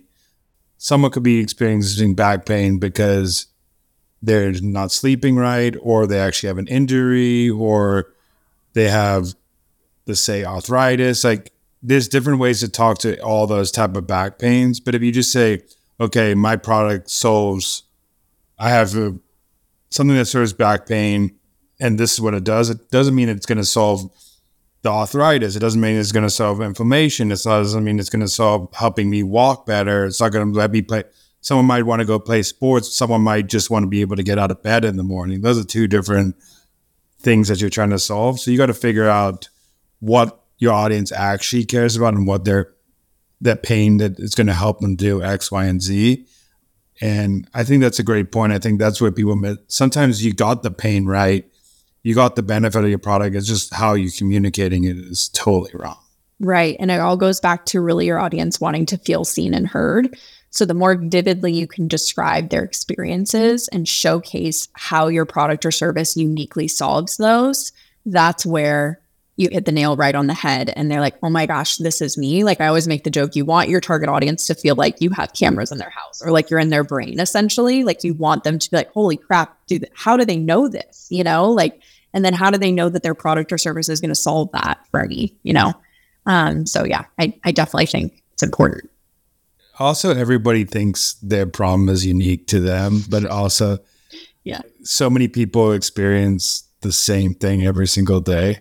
someone 0.77 1.09
could 1.09 1.23
be 1.23 1.39
experiencing 1.39 2.13
back 2.13 2.45
pain 2.45 2.77
because 2.77 3.47
they're 4.21 4.51
not 4.61 4.91
sleeping 4.91 5.37
right, 5.37 5.75
or 5.81 6.05
they 6.05 6.19
actually 6.19 6.47
have 6.47 6.57
an 6.57 6.67
injury, 6.67 7.49
or 7.49 8.13
they 8.73 8.89
have, 8.89 9.33
let's 10.05 10.19
say, 10.19 10.43
arthritis. 10.43 11.23
Like 11.23 11.51
there's 11.81 12.07
different 12.07 12.39
ways 12.39 12.59
to 12.59 12.69
talk 12.69 12.99
to 12.99 13.19
all 13.21 13.47
those 13.47 13.71
type 13.71 13.95
of 13.95 14.05
back 14.05 14.37
pains. 14.37 14.79
But 14.79 14.93
if 14.93 15.01
you 15.01 15.11
just 15.11 15.31
say, 15.31 15.61
okay, 15.99 16.35
my 16.35 16.57
product 16.57 17.09
solves, 17.09 17.83
I 18.59 18.69
have 18.69 18.95
a 18.95 19.17
something 19.89 20.17
that 20.17 20.25
serves 20.25 20.53
back 20.53 20.85
pain. 20.85 21.33
and 21.79 21.99
this 21.99 22.13
is 22.13 22.21
what 22.21 22.33
it 22.33 22.43
does. 22.43 22.69
It 22.69 22.89
doesn't 22.89 23.15
mean 23.15 23.29
it's 23.29 23.45
going 23.45 23.59
to 23.59 23.65
solve 23.65 24.11
the 24.87 24.93
arthritis. 24.93 25.57
It 25.57 25.59
doesn't 25.59 25.81
mean 25.81 25.97
it's 25.97 26.13
going 26.13 26.25
to 26.25 26.29
solve 26.29 26.61
inflammation. 26.61 27.29
It 27.29 27.43
doesn't 27.43 27.83
mean 27.83 27.99
it's 27.99 28.09
going 28.09 28.21
to 28.21 28.27
solve 28.27 28.69
helping 28.73 29.09
me 29.09 29.21
walk 29.21 29.65
better. 29.65 30.05
It's 30.05 30.21
not 30.21 30.31
going 30.31 30.53
to 30.53 30.57
let 30.57 30.71
me 30.71 30.81
play. 30.81 31.03
Someone 31.41 31.65
might 31.65 31.83
want 31.83 31.99
to 31.99 32.05
go 32.05 32.19
play 32.19 32.41
sports. 32.41 32.95
Someone 32.95 33.21
might 33.21 33.47
just 33.47 33.69
want 33.69 33.83
to 33.83 33.87
be 33.87 33.99
able 33.99 34.15
to 34.15 34.23
get 34.23 34.39
out 34.39 34.49
of 34.49 34.63
bed 34.63 34.85
in 34.85 34.95
the 34.95 35.03
morning. 35.03 35.41
Those 35.41 35.59
are 35.59 35.65
two 35.65 35.87
different 35.87 36.37
things 37.19 37.49
that 37.49 37.59
you're 37.59 37.69
trying 37.69 37.89
to 37.89 37.99
solve. 37.99 38.39
So 38.39 38.49
you 38.49 38.57
got 38.57 38.67
to 38.67 38.73
figure 38.73 39.09
out 39.09 39.49
what 39.99 40.41
your 40.57 40.73
audience 40.73 41.11
actually 41.11 41.65
cares 41.65 41.97
about 41.97 42.13
and 42.13 42.25
what 42.25 42.45
their 42.45 42.73
that 43.41 43.63
pain 43.63 43.97
that 43.97 44.19
is 44.19 44.35
going 44.35 44.47
to 44.47 44.53
help 44.53 44.79
them 44.79 44.95
do 44.95 45.21
X, 45.21 45.51
Y, 45.51 45.65
and 45.65 45.81
Z. 45.81 46.25
And 47.01 47.47
I 47.53 47.63
think 47.63 47.83
that's 47.83 47.99
a 47.99 48.03
great 48.03 48.31
point. 48.31 48.53
I 48.53 48.59
think 48.59 48.79
that's 48.79 49.01
where 49.01 49.11
people 49.11 49.35
miss. 49.35 49.57
Sometimes 49.67 50.23
you 50.25 50.33
got 50.33 50.63
the 50.63 50.71
pain 50.71 51.05
right, 51.05 51.45
you 52.07 52.15
got 52.15 52.37
the 52.37 52.41
benefit 52.41 52.81
of 52.81 52.89
your 52.89 52.99
product. 52.99 53.35
It's 53.35 53.45
just 53.45 53.73
how 53.73 53.93
you're 53.93 54.13
communicating 54.17 54.85
it 54.85 54.95
is 54.95 55.27
totally 55.27 55.71
wrong. 55.73 55.99
Right. 56.39 56.77
And 56.79 56.89
it 56.89 57.01
all 57.01 57.17
goes 57.17 57.41
back 57.41 57.65
to 57.65 57.81
really 57.81 58.05
your 58.05 58.17
audience 58.17 58.61
wanting 58.61 58.85
to 58.85 58.97
feel 58.97 59.25
seen 59.25 59.53
and 59.53 59.67
heard. 59.67 60.17
So 60.49 60.63
the 60.63 60.73
more 60.73 60.95
vividly 60.95 61.51
you 61.51 61.67
can 61.67 61.89
describe 61.89 62.47
their 62.47 62.63
experiences 62.63 63.67
and 63.67 63.85
showcase 63.85 64.69
how 64.71 65.09
your 65.09 65.25
product 65.25 65.65
or 65.65 65.71
service 65.71 66.15
uniquely 66.15 66.69
solves 66.69 67.17
those, 67.17 67.73
that's 68.05 68.45
where 68.45 69.01
you 69.35 69.49
hit 69.51 69.65
the 69.65 69.73
nail 69.73 69.97
right 69.97 70.15
on 70.15 70.27
the 70.27 70.33
head 70.33 70.71
and 70.77 70.89
they're 70.89 71.01
like, 71.01 71.17
oh 71.21 71.29
my 71.29 71.45
gosh, 71.45 71.75
this 71.75 72.01
is 72.01 72.17
me. 72.17 72.45
Like 72.45 72.61
I 72.61 72.67
always 72.67 72.87
make 72.87 73.03
the 73.03 73.09
joke, 73.09 73.35
you 73.35 73.43
want 73.43 73.67
your 73.67 73.81
target 73.81 74.07
audience 74.07 74.47
to 74.47 74.55
feel 74.55 74.75
like 74.75 75.01
you 75.01 75.09
have 75.09 75.33
cameras 75.33 75.73
in 75.73 75.77
their 75.77 75.89
house 75.89 76.21
or 76.21 76.31
like 76.31 76.49
you're 76.49 76.61
in 76.61 76.69
their 76.69 76.85
brain 76.85 77.19
essentially. 77.19 77.83
Like 77.83 78.05
you 78.05 78.13
want 78.13 78.45
them 78.45 78.59
to 78.59 78.71
be 78.71 78.77
like, 78.77 78.93
holy 78.93 79.17
crap, 79.17 79.57
dude, 79.67 79.89
how 79.93 80.15
do 80.15 80.23
they 80.23 80.37
know 80.37 80.69
this? 80.69 81.07
You 81.09 81.25
know, 81.25 81.51
like, 81.51 81.81
and 82.13 82.23
then 82.23 82.33
how 82.33 82.49
do 82.49 82.57
they 82.57 82.71
know 82.71 82.89
that 82.89 83.03
their 83.03 83.15
product 83.15 83.51
or 83.51 83.57
service 83.57 83.89
is 83.89 84.01
going 84.01 84.09
to 84.09 84.15
solve 84.15 84.51
that 84.53 84.79
for 84.91 85.05
me, 85.05 85.35
you 85.43 85.53
know? 85.53 85.73
Um, 86.25 86.65
so 86.65 86.83
yeah, 86.83 87.05
I, 87.19 87.33
I 87.43 87.51
definitely 87.51 87.85
think 87.85 88.23
it's 88.33 88.43
important. 88.43 88.89
Also, 89.79 90.15
everybody 90.15 90.63
thinks 90.63 91.13
their 91.21 91.45
problem 91.45 91.89
is 91.89 92.05
unique 92.05 92.47
to 92.47 92.59
them, 92.59 93.03
but 93.09 93.25
also, 93.25 93.77
yeah, 94.43 94.61
so 94.81 95.09
many 95.09 95.27
people 95.27 95.71
experience 95.71 96.63
the 96.81 96.91
same 96.91 97.33
thing 97.33 97.65
every 97.65 97.87
single 97.87 98.19
day 98.19 98.59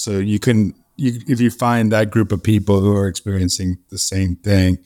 so 0.00 0.12
you 0.12 0.38
can, 0.38 0.72
you, 0.96 1.20
if 1.28 1.42
you 1.42 1.50
find 1.50 1.92
that 1.92 2.10
group 2.10 2.32
of 2.32 2.42
people 2.42 2.80
who 2.80 2.96
are 2.96 3.06
experiencing 3.06 3.76
the 3.90 3.98
same 3.98 4.36
thing, 4.36 4.78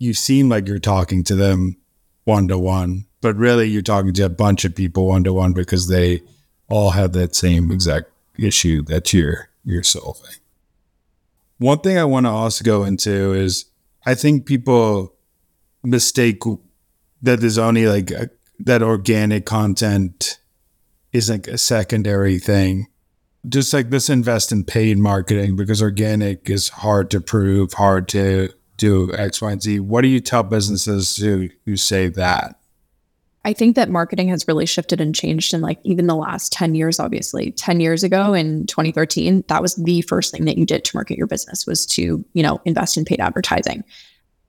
you 0.00 0.12
seem 0.12 0.48
like 0.48 0.66
you're 0.66 0.80
talking 0.80 1.22
to 1.22 1.36
them 1.36 1.76
one 2.24 2.48
to 2.48 2.58
one, 2.58 3.06
but 3.20 3.36
really 3.36 3.68
you're 3.68 3.80
talking 3.80 4.12
to 4.14 4.24
a 4.24 4.28
bunch 4.28 4.64
of 4.64 4.74
people 4.74 5.06
one 5.06 5.22
to 5.22 5.32
one 5.32 5.52
because 5.52 5.86
they 5.86 6.22
all 6.70 6.90
have 6.90 7.12
that 7.12 7.34
same 7.34 7.70
exact 7.70 8.10
issue 8.38 8.82
that 8.84 9.12
you're 9.12 9.50
you're 9.64 9.82
solving. 9.82 10.36
One 11.58 11.80
thing 11.80 11.98
I 11.98 12.04
want 12.04 12.24
to 12.24 12.30
also 12.30 12.64
go 12.64 12.84
into 12.84 13.34
is 13.34 13.66
I 14.06 14.14
think 14.14 14.46
people 14.46 15.14
mistake 15.82 16.42
that 17.22 17.40
there's 17.40 17.58
only 17.58 17.86
like 17.86 18.10
a, 18.10 18.30
that 18.60 18.82
organic 18.82 19.44
content 19.44 20.38
is 21.12 21.28
like 21.28 21.46
a 21.48 21.58
secondary 21.58 22.38
thing 22.38 22.86
just 23.48 23.72
like 23.72 23.90
this 23.90 24.10
invest 24.10 24.52
in 24.52 24.64
paid 24.64 24.98
marketing 24.98 25.56
because 25.56 25.80
organic 25.80 26.50
is 26.50 26.68
hard 26.68 27.10
to 27.10 27.20
prove, 27.20 27.72
hard 27.74 28.08
to 28.08 28.50
do 28.76 29.12
X, 29.14 29.40
Y, 29.40 29.52
and 29.52 29.62
Z. 29.62 29.80
What 29.80 30.02
do 30.02 30.08
you 30.08 30.20
tell 30.20 30.42
businesses 30.42 31.16
who, 31.16 31.48
who 31.64 31.76
say 31.76 32.08
that? 32.08 32.58
I 33.44 33.54
think 33.54 33.76
that 33.76 33.88
marketing 33.88 34.28
has 34.28 34.46
really 34.46 34.66
shifted 34.66 35.00
and 35.00 35.14
changed 35.14 35.54
in 35.54 35.62
like 35.62 35.78
even 35.82 36.06
the 36.06 36.14
last 36.14 36.52
10 36.52 36.74
years, 36.74 37.00
obviously. 37.00 37.52
10 37.52 37.80
years 37.80 38.02
ago 38.04 38.34
in 38.34 38.66
2013, 38.66 39.44
that 39.48 39.62
was 39.62 39.76
the 39.76 40.02
first 40.02 40.30
thing 40.30 40.44
that 40.44 40.58
you 40.58 40.66
did 40.66 40.84
to 40.84 40.96
market 40.96 41.16
your 41.16 41.26
business 41.26 41.66
was 41.66 41.86
to, 41.86 42.22
you 42.34 42.42
know, 42.42 42.60
invest 42.66 42.98
in 42.98 43.06
paid 43.06 43.20
advertising. 43.20 43.82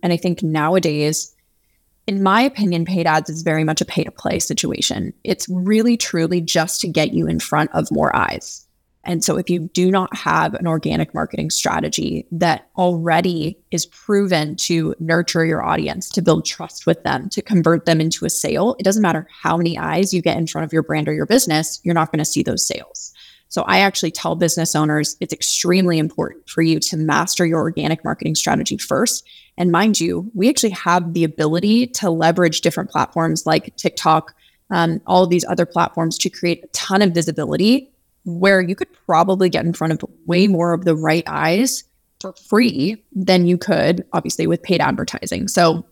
And 0.04 0.12
I 0.12 0.18
think 0.18 0.44
nowadays, 0.44 1.34
in 2.06 2.22
my 2.22 2.42
opinion, 2.42 2.84
paid 2.84 3.08
ads 3.08 3.30
is 3.30 3.44
very 3.44 3.64
much 3.64 3.80
a 3.80 3.86
pay 3.86 4.04
to 4.04 4.12
play 4.12 4.40
situation. 4.40 5.14
It's 5.24 5.48
really 5.48 5.96
truly 5.96 6.42
just 6.42 6.82
to 6.82 6.88
get 6.88 7.14
you 7.14 7.28
in 7.28 7.40
front 7.40 7.72
of 7.74 7.92
more 7.92 8.14
eyes. 8.14 8.68
And 9.04 9.24
so, 9.24 9.38
if 9.38 9.50
you 9.50 9.70
do 9.74 9.90
not 9.90 10.16
have 10.16 10.54
an 10.54 10.68
organic 10.68 11.14
marketing 11.14 11.50
strategy 11.50 12.28
that 12.32 12.70
already 12.78 13.58
is 13.72 13.88
proven 13.88 14.56
to 14.58 14.94
nurture 15.00 15.44
your 15.44 15.64
audience, 15.64 16.08
to 16.10 16.22
build 16.22 16.46
trust 16.46 16.86
with 16.86 17.02
them, 17.04 17.28
to 17.30 17.42
convert 17.42 17.86
them 17.86 18.00
into 18.00 18.26
a 18.26 18.30
sale, 18.30 18.76
it 18.80 18.84
doesn't 18.84 19.02
matter 19.02 19.28
how 19.42 19.58
many 19.58 19.78
eyes 19.78 20.14
you 20.14 20.22
get 20.22 20.38
in 20.38 20.46
front 20.46 20.66
of 20.66 20.74
your 20.74 20.84
brand 20.84 21.08
or 21.08 21.14
your 21.14 21.26
business, 21.26 21.82
you're 21.84 21.96
not 21.96 22.12
going 22.12 22.20
to 22.20 22.26
see 22.26 22.44
those 22.44 22.66
sales. 22.66 23.12
So, 23.50 23.64
I 23.64 23.80
actually 23.80 24.12
tell 24.12 24.36
business 24.36 24.76
owners 24.76 25.18
it's 25.20 25.34
extremely 25.34 25.98
important 25.98 26.48
for 26.48 26.62
you 26.62 26.80
to 26.82 26.98
master 26.98 27.44
your 27.44 27.60
organic 27.60 28.04
marketing 28.04 28.36
strategy 28.36 28.78
first. 28.78 29.28
And 29.58 29.72
mind 29.72 30.00
you, 30.00 30.30
we 30.36 30.48
actually 30.48 30.72
have 30.72 31.14
the 31.14 31.24
ability 31.24 31.88
to 31.88 32.12
leverage 32.12 32.62
different 32.62 32.92
platforms 32.92 33.48
like 33.48 33.76
TikTok, 33.78 34.36
um, 34.70 35.02
all 35.08 35.24
of 35.24 35.32
these 35.32 35.44
other 35.46 35.66
platforms 35.66 36.20
to 36.20 36.30
create 36.30 36.64
a 36.64 36.68
ton 36.68 37.02
of 37.02 37.14
visibility 37.14 37.92
where 38.26 38.62
you 38.62 38.76
could 38.76 38.88
probably 39.06 39.50
get 39.50 39.66
in 39.66 39.74
front 39.74 39.94
of 39.94 40.10
way 40.26 40.48
more 40.48 40.74
of 40.74 40.86
the 40.86 40.96
right 40.96 41.24
eyes 41.28 41.84
for 42.20 42.34
free 42.34 43.04
than 43.14 43.46
you 43.46 43.58
could, 43.58 44.06
obviously, 44.14 44.48
with 44.48 44.62
paid 44.62 44.80
advertising. 44.80 45.48
So 45.48 45.86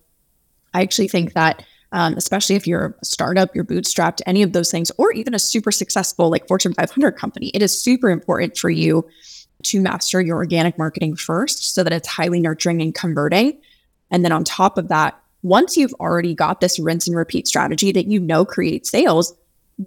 I 0.74 0.82
actually 0.82 1.08
think 1.08 1.34
that, 1.34 1.64
um, 1.92 2.14
especially 2.16 2.56
if 2.56 2.68
you're 2.68 2.96
a 3.02 3.06
startup, 3.06 3.56
you're 3.56 3.66
bootstrapped, 3.66 4.22
any 4.28 4.44
of 4.44 4.54
those 4.54 4.70
things, 4.70 4.92
or 4.98 5.12
even 5.12 5.34
a 5.34 5.40
super 5.40 5.72
successful 5.72 6.30
like 6.30 6.48
Fortune 6.48 6.74
500 6.74 7.14
company, 7.14 7.48
it 7.50 7.64
is 7.64 7.80
super 7.80 8.10
important 8.10 8.58
for 8.58 8.70
you 8.70 9.08
to 9.64 9.82
master 9.82 10.22
your 10.22 10.38
organic 10.38 10.78
marketing 10.78 11.16
first 11.16 11.74
so 11.74 11.84
that 11.84 11.92
it's 11.92 12.08
highly 12.08 12.40
nurturing 12.40 12.82
and 12.82 12.94
converting. 12.96 13.60
And 14.12 14.24
then 14.24 14.32
on 14.32 14.44
top 14.44 14.78
of 14.78 14.88
that, 14.90 15.20
once 15.42 15.78
you've 15.78 15.94
already 15.96 16.36
got 16.36 16.62
this 16.62 16.80
rinse 16.80 17.08
and 17.08 17.16
repeat 17.16 17.48
strategy 17.48 17.92
that 17.92 18.08
you 18.08 18.20
know 18.20 18.46
creates 18.46 18.90
sales, 18.90 19.34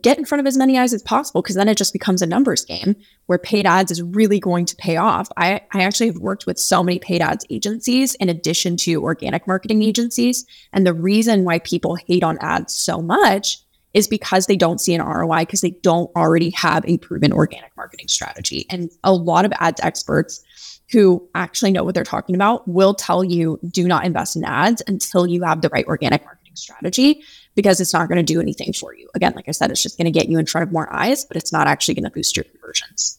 get 0.01 0.19
in 0.19 0.25
front 0.25 0.41
of 0.41 0.47
as 0.47 0.57
many 0.57 0.79
eyes 0.79 0.95
as 0.95 1.03
possible 1.03 1.43
because 1.43 1.57
then 1.57 1.69
it 1.69 1.77
just 1.77 1.93
becomes 1.93 2.23
a 2.23 2.27
numbers 2.27 2.65
game 2.65 2.97
where 3.27 3.39
paid 3.39 3.67
ads 3.67 3.91
is 3.91 4.03
really 4.03 4.41
going 4.41 4.65
to 4.65 4.77
pay 4.77 4.97
off. 4.97 5.29
I, 5.37 5.61
I 5.73 5.83
actually 5.83 6.07
have 6.07 6.17
worked 6.17 6.47
with 6.47 6.59
so 6.59 6.83
many 6.83 6.99
paid 6.99 7.21
ads 7.21 7.45
agencies 7.51 8.15
in 8.15 8.29
addition 8.29 8.77
to 8.79 9.03
organic 9.03 9.47
marketing 9.47 9.83
agencies. 9.83 10.47
And 10.73 10.87
the 10.87 10.95
reason 10.95 11.45
why 11.45 11.59
people 11.59 11.97
hate 11.97 12.25
on 12.25 12.39
ads 12.41 12.75
so 12.75 13.03
much 13.03 13.59
is 13.93 14.09
because 14.09 14.47
they 14.47 14.57
don't 14.57 14.81
see 14.81 14.95
an 14.95 15.03
ROI 15.03 15.41
because 15.41 15.61
they 15.61 15.73
don't 15.83 16.11
already 16.17 16.51
have 16.51 16.83
a 16.87 16.97
proven 16.99 17.33
organic 17.33 17.77
marketing 17.77 18.09
strategy. 18.09 18.65
And 18.71 18.91
a 19.05 19.13
lot 19.13 19.45
of 19.45 19.53
ads 19.57 19.81
experts 19.83 20.43
who 20.91 21.27
actually 21.35 21.73
know 21.73 21.85
what 21.85 21.95
they're 21.95 22.05
talking 22.05 22.35
about 22.35 22.67
will 22.67 22.95
tell 22.95 23.23
you 23.23 23.59
do 23.69 23.87
not 23.87 24.05
invest 24.05 24.37
in 24.37 24.45
ads 24.45 24.83
until 24.87 25.27
you 25.27 25.43
have 25.43 25.61
the 25.61 25.69
right 25.69 25.87
organic 25.87 26.25
marketing 26.25 26.57
strategy 26.57 27.23
because 27.55 27.81
it's 27.81 27.93
not 27.93 28.09
going 28.09 28.25
to 28.25 28.33
do 28.33 28.41
anything 28.41 28.73
for 28.73 28.95
you. 28.95 29.09
Again, 29.15 29.33
like 29.35 29.49
I 29.49 29.53
said, 29.53 29.71
it's 29.71 29.83
just 29.83 29.99
going 29.99 30.07
to 30.07 30.11
get 30.11 30.29
you 30.29 30.39
in 30.39 30.47
front 30.47 30.67
of 30.67 30.73
more 30.73 30.93
eyes, 30.93 31.25
but 31.25 31.37
it's 31.37 31.53
not 31.53 31.67
actually 31.67 31.95
going 31.95 32.05
to 32.05 32.11
boost 32.11 32.37
your 32.37 32.45
conversions. 32.45 33.19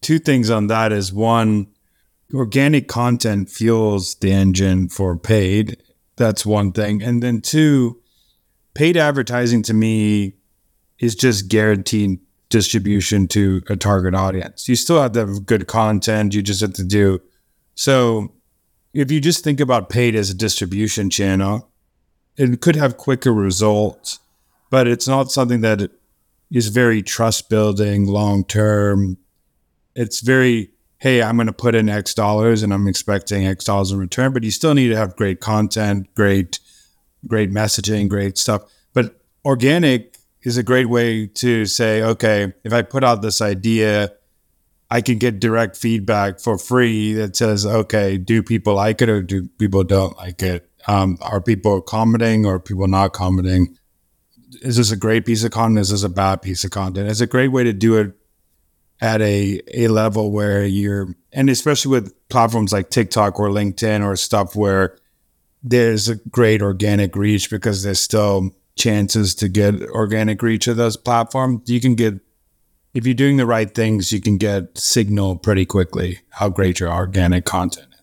Two 0.00 0.18
things 0.18 0.50
on 0.50 0.66
that 0.68 0.92
is 0.92 1.12
one, 1.12 1.66
organic 2.32 2.88
content 2.88 3.50
fuels 3.50 4.14
the 4.16 4.32
engine 4.32 4.88
for 4.88 5.16
paid. 5.16 5.82
That's 6.16 6.46
one 6.46 6.72
thing. 6.72 7.02
And 7.02 7.22
then 7.22 7.40
two, 7.40 8.00
paid 8.74 8.96
advertising 8.96 9.62
to 9.64 9.74
me 9.74 10.34
is 10.98 11.14
just 11.14 11.48
guaranteed 11.48 12.20
distribution 12.48 13.26
to 13.28 13.62
a 13.68 13.76
target 13.76 14.14
audience. 14.14 14.68
You 14.68 14.76
still 14.76 15.00
have 15.00 15.12
to 15.12 15.20
have 15.20 15.46
good 15.46 15.66
content. 15.66 16.34
You 16.34 16.42
just 16.42 16.60
have 16.60 16.74
to 16.74 16.84
do 16.84 17.20
so. 17.74 18.32
If 18.92 19.10
you 19.10 19.20
just 19.20 19.42
think 19.42 19.58
about 19.58 19.90
paid 19.90 20.14
as 20.14 20.30
a 20.30 20.34
distribution 20.34 21.10
channel, 21.10 21.72
it 22.36 22.60
could 22.60 22.76
have 22.76 22.96
quicker 22.96 23.32
results, 23.32 24.18
but 24.70 24.86
it's 24.86 25.06
not 25.06 25.30
something 25.30 25.60
that 25.60 25.90
is 26.50 26.68
very 26.68 27.02
trust 27.02 27.48
building 27.48 28.06
long 28.06 28.44
term. 28.44 29.18
It's 29.94 30.20
very, 30.20 30.70
hey, 30.98 31.22
I'm 31.22 31.36
going 31.36 31.46
to 31.46 31.52
put 31.52 31.74
in 31.74 31.88
X 31.88 32.14
dollars 32.14 32.62
and 32.62 32.72
I'm 32.72 32.88
expecting 32.88 33.46
X 33.46 33.64
dollars 33.64 33.92
in 33.92 33.98
return, 33.98 34.32
but 34.32 34.42
you 34.42 34.50
still 34.50 34.74
need 34.74 34.88
to 34.88 34.96
have 34.96 35.16
great 35.16 35.40
content, 35.40 36.12
great, 36.14 36.58
great 37.26 37.50
messaging, 37.50 38.08
great 38.08 38.38
stuff. 38.38 38.62
But 38.92 39.20
organic 39.44 40.16
is 40.42 40.56
a 40.56 40.62
great 40.62 40.88
way 40.88 41.26
to 41.26 41.66
say, 41.66 42.02
okay, 42.02 42.52
if 42.64 42.72
I 42.72 42.82
put 42.82 43.04
out 43.04 43.22
this 43.22 43.40
idea, 43.40 44.12
I 44.90 45.00
can 45.00 45.18
get 45.18 45.40
direct 45.40 45.76
feedback 45.76 46.38
for 46.38 46.58
free 46.58 47.14
that 47.14 47.36
says, 47.36 47.64
okay, 47.64 48.18
do 48.18 48.42
people 48.42 48.74
like 48.74 49.00
it 49.02 49.08
or 49.08 49.22
do 49.22 49.48
people 49.58 49.82
don't 49.82 50.16
like 50.16 50.42
it? 50.42 50.68
Um, 50.86 51.18
are 51.22 51.40
people 51.40 51.80
commenting 51.80 52.44
or 52.44 52.60
people 52.60 52.88
not 52.88 53.12
commenting? 53.12 53.78
Is 54.62 54.76
this 54.76 54.92
a 54.92 54.96
great 54.96 55.26
piece 55.26 55.44
of 55.44 55.50
content? 55.50 55.80
Is 55.80 55.90
this 55.90 56.02
a 56.02 56.08
bad 56.08 56.42
piece 56.42 56.64
of 56.64 56.70
content? 56.70 57.08
It's 57.08 57.20
a 57.20 57.26
great 57.26 57.48
way 57.48 57.64
to 57.64 57.72
do 57.72 57.96
it 57.96 58.12
at 59.00 59.20
a, 59.20 59.60
a 59.72 59.88
level 59.88 60.30
where 60.30 60.64
you're, 60.64 61.14
and 61.32 61.50
especially 61.50 61.90
with 61.90 62.28
platforms 62.28 62.72
like 62.72 62.90
TikTok 62.90 63.38
or 63.40 63.48
LinkedIn 63.48 64.04
or 64.04 64.16
stuff 64.16 64.54
where 64.54 64.96
there's 65.62 66.08
a 66.08 66.16
great 66.16 66.62
organic 66.62 67.16
reach 67.16 67.50
because 67.50 67.82
there's 67.82 68.00
still 68.00 68.50
chances 68.76 69.34
to 69.36 69.48
get 69.48 69.80
organic 69.80 70.42
reach 70.42 70.68
of 70.68 70.76
those 70.76 70.96
platforms. 70.96 71.68
You 71.68 71.80
can 71.80 71.94
get 71.94 72.20
if 72.92 73.06
you're 73.06 73.14
doing 73.14 73.38
the 73.38 73.46
right 73.46 73.74
things, 73.74 74.12
you 74.12 74.20
can 74.20 74.38
get 74.38 74.78
signal 74.78 75.36
pretty 75.36 75.66
quickly 75.66 76.20
how 76.30 76.48
great 76.48 76.78
your 76.78 76.92
organic 76.92 77.44
content. 77.44 77.93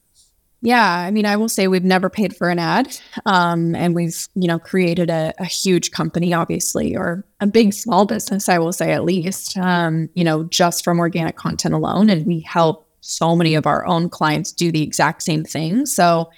Yeah, 0.63 0.87
I 0.87 1.09
mean, 1.09 1.25
I 1.25 1.37
will 1.37 1.49
say 1.49 1.67
we've 1.67 1.83
never 1.83 2.07
paid 2.07 2.35
for 2.35 2.49
an 2.49 2.59
ad, 2.59 2.95
um, 3.25 3.73
and 3.73 3.95
we've 3.95 4.27
you 4.35 4.47
know 4.47 4.59
created 4.59 5.09
a, 5.09 5.33
a, 5.39 5.45
huge 5.45 5.89
company, 5.89 6.33
obviously, 6.35 6.95
or 6.95 7.25
a 7.39 7.47
big 7.47 7.73
small 7.73 8.05
business, 8.05 8.47
I 8.47 8.59
will 8.59 8.71
say 8.71 8.91
at 8.91 9.03
least, 9.03 9.57
um, 9.57 10.09
you 10.13 10.23
know, 10.23 10.43
just 10.43 10.83
from 10.83 10.99
organic 10.99 11.35
content 11.35 11.73
alone, 11.73 12.11
and 12.11 12.27
we 12.27 12.41
help 12.41 12.87
so 13.01 13.35
many 13.35 13.55
of 13.55 13.65
our 13.65 13.85
own 13.87 14.07
clients 14.07 14.51
do 14.51 14.71
the 14.71 14.83
exact 14.83 15.23
same 15.23 15.43
thing. 15.43 15.87
So, 15.87 16.29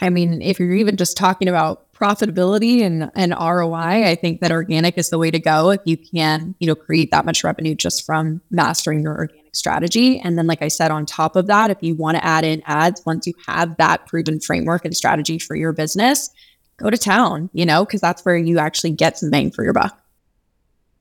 I 0.00 0.08
mean, 0.08 0.40
if 0.40 0.60
you're 0.60 0.74
even 0.74 0.96
just 0.96 1.16
talking 1.16 1.48
about 1.48 1.92
profitability 1.92 2.82
and, 2.82 3.10
and 3.16 3.32
ROI, 3.32 4.06
I 4.06 4.14
think 4.14 4.40
that 4.40 4.52
organic 4.52 4.96
is 4.98 5.10
the 5.10 5.18
way 5.18 5.30
to 5.30 5.38
go 5.38 5.70
if 5.70 5.80
you 5.84 5.96
can, 5.96 6.54
you 6.60 6.68
know, 6.68 6.74
create 6.74 7.10
that 7.10 7.24
much 7.24 7.42
revenue 7.44 7.74
just 7.74 8.06
from 8.06 8.40
mastering 8.50 9.02
your 9.02 9.16
organic 9.16 9.43
strategy. 9.56 10.18
And 10.20 10.38
then, 10.38 10.46
like 10.46 10.62
I 10.62 10.68
said, 10.68 10.90
on 10.90 11.06
top 11.06 11.36
of 11.36 11.46
that, 11.46 11.70
if 11.70 11.78
you 11.80 11.94
want 11.94 12.16
to 12.16 12.24
add 12.24 12.44
in 12.44 12.62
ads, 12.66 13.02
once 13.04 13.26
you 13.26 13.34
have 13.46 13.76
that 13.76 14.06
proven 14.06 14.40
framework 14.40 14.84
and 14.84 14.96
strategy 14.96 15.38
for 15.38 15.56
your 15.56 15.72
business, 15.72 16.30
go 16.76 16.90
to 16.90 16.98
town, 16.98 17.50
you 17.52 17.66
know, 17.66 17.84
because 17.84 18.00
that's 18.00 18.24
where 18.24 18.36
you 18.36 18.58
actually 18.58 18.90
get 18.90 19.18
some 19.18 19.30
bang 19.30 19.50
for 19.50 19.64
your 19.64 19.72
buck. 19.72 19.98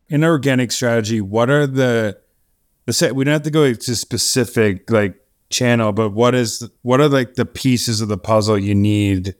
In 0.09 0.23
organic 0.23 0.71
strategy, 0.71 1.21
what 1.21 1.49
are 1.49 1.65
the 1.65 2.19
the 2.85 2.93
set 2.93 3.15
we 3.15 3.23
don't 3.23 3.31
have 3.31 3.43
to 3.43 3.51
go 3.51 3.73
to 3.73 3.95
specific 3.95 4.91
like 4.91 5.15
channel, 5.49 5.91
but 5.93 6.09
what 6.09 6.35
is 6.35 6.69
what 6.81 6.99
are 6.99 7.07
like 7.07 7.35
the 7.35 7.45
pieces 7.45 8.01
of 8.01 8.09
the 8.09 8.17
puzzle 8.17 8.57
you 8.57 8.75
need 8.75 9.35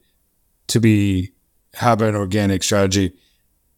to 0.67 0.79
be 0.79 1.33
have 1.75 2.01
an 2.01 2.15
organic 2.15 2.63
strategy. 2.63 3.13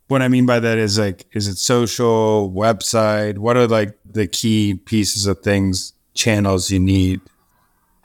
What 0.07 0.21
I 0.21 0.27
mean 0.27 0.45
by 0.45 0.59
that 0.59 0.77
is 0.77 0.99
like, 0.99 1.25
is 1.33 1.47
it 1.47 1.57
social, 1.57 2.51
website? 2.51 3.39
What 3.39 3.57
are 3.57 3.67
like 3.67 3.97
the 4.05 4.27
key 4.27 4.75
pieces 4.75 5.25
of 5.25 5.39
things, 5.39 5.93
channels 6.13 6.69
you 6.69 6.79
need? 6.79 7.21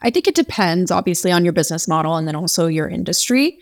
I 0.02 0.10
think 0.10 0.26
it 0.26 0.34
depends, 0.34 0.90
obviously, 0.90 1.30
on 1.30 1.44
your 1.44 1.52
business 1.52 1.86
model 1.86 2.16
and 2.16 2.26
then 2.26 2.36
also 2.36 2.66
your 2.66 2.88
industry. 2.88 3.58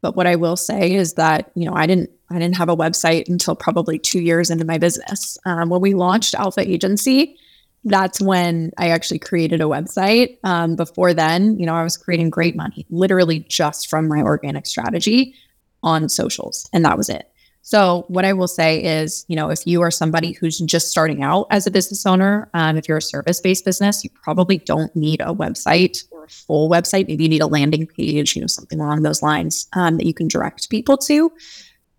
But 0.00 0.16
what 0.16 0.26
I 0.26 0.36
will 0.36 0.56
say 0.56 0.94
is 0.94 1.14
that 1.14 1.50
you 1.54 1.64
know 1.64 1.74
I 1.74 1.86
didn't 1.86 2.10
I 2.30 2.38
didn't 2.38 2.56
have 2.56 2.68
a 2.68 2.76
website 2.76 3.28
until 3.28 3.54
probably 3.54 3.98
two 3.98 4.20
years 4.20 4.50
into 4.50 4.64
my 4.64 4.78
business. 4.78 5.38
Um, 5.44 5.68
when 5.70 5.80
we 5.80 5.94
launched 5.94 6.34
Alpha 6.34 6.60
Agency, 6.60 7.36
that's 7.84 8.20
when 8.20 8.72
I 8.78 8.88
actually 8.88 9.18
created 9.18 9.60
a 9.60 9.64
website. 9.64 10.38
Um, 10.44 10.76
before 10.76 11.14
then, 11.14 11.58
you 11.58 11.66
know, 11.66 11.74
I 11.74 11.82
was 11.82 11.96
creating 11.96 12.30
great 12.30 12.56
money, 12.56 12.86
literally 12.90 13.40
just 13.40 13.88
from 13.88 14.08
my 14.08 14.20
organic 14.22 14.66
strategy 14.66 15.34
on 15.82 16.08
socials. 16.08 16.68
And 16.72 16.84
that 16.84 16.96
was 16.96 17.08
it. 17.08 17.31
So, 17.64 18.04
what 18.08 18.24
I 18.24 18.32
will 18.32 18.48
say 18.48 18.82
is, 18.82 19.24
you 19.28 19.36
know, 19.36 19.48
if 19.48 19.66
you 19.66 19.82
are 19.82 19.90
somebody 19.90 20.32
who's 20.32 20.58
just 20.58 20.90
starting 20.90 21.22
out 21.22 21.46
as 21.50 21.64
a 21.64 21.70
business 21.70 22.04
owner, 22.04 22.50
um, 22.54 22.76
if 22.76 22.88
you're 22.88 22.98
a 22.98 23.02
service 23.02 23.40
based 23.40 23.64
business, 23.64 24.02
you 24.02 24.10
probably 24.10 24.58
don't 24.58 24.94
need 24.96 25.20
a 25.20 25.32
website 25.32 26.04
or 26.10 26.24
a 26.24 26.28
full 26.28 26.68
website. 26.68 27.06
Maybe 27.06 27.22
you 27.22 27.30
need 27.30 27.40
a 27.40 27.46
landing 27.46 27.86
page, 27.86 28.34
you 28.34 28.40
know, 28.42 28.48
something 28.48 28.80
along 28.80 29.02
those 29.02 29.22
lines 29.22 29.68
um, 29.74 29.96
that 29.98 30.06
you 30.06 30.12
can 30.12 30.26
direct 30.26 30.70
people 30.70 30.96
to. 30.98 31.32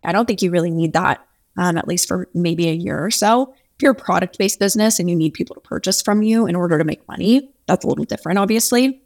I 0.04 0.12
don't 0.12 0.26
think 0.26 0.42
you 0.42 0.52
really 0.52 0.70
need 0.70 0.92
that, 0.94 1.26
um, 1.58 1.78
at 1.78 1.88
least 1.88 2.10
for 2.10 2.28
maybe 2.34 2.68
a 2.68 2.74
year 2.74 3.02
or 3.02 3.10
so. 3.10 3.54
If 3.76 3.82
you're 3.82 3.94
a 3.94 3.96
product 3.96 4.38
based 4.38 4.60
business 4.60 5.00
and 5.00 5.10
you 5.10 5.16
need 5.16 5.34
people 5.34 5.56
to 5.56 5.62
purchase 5.62 6.02
from 6.02 6.24
you 6.24 6.46
in 6.46 6.56
order 6.56 6.78
to 6.78 6.84
make 6.84 7.08
money, 7.08 7.54
that's 7.68 7.86
a 7.86 7.88
little 7.88 8.04
different, 8.04 8.38
obviously. 8.38 9.02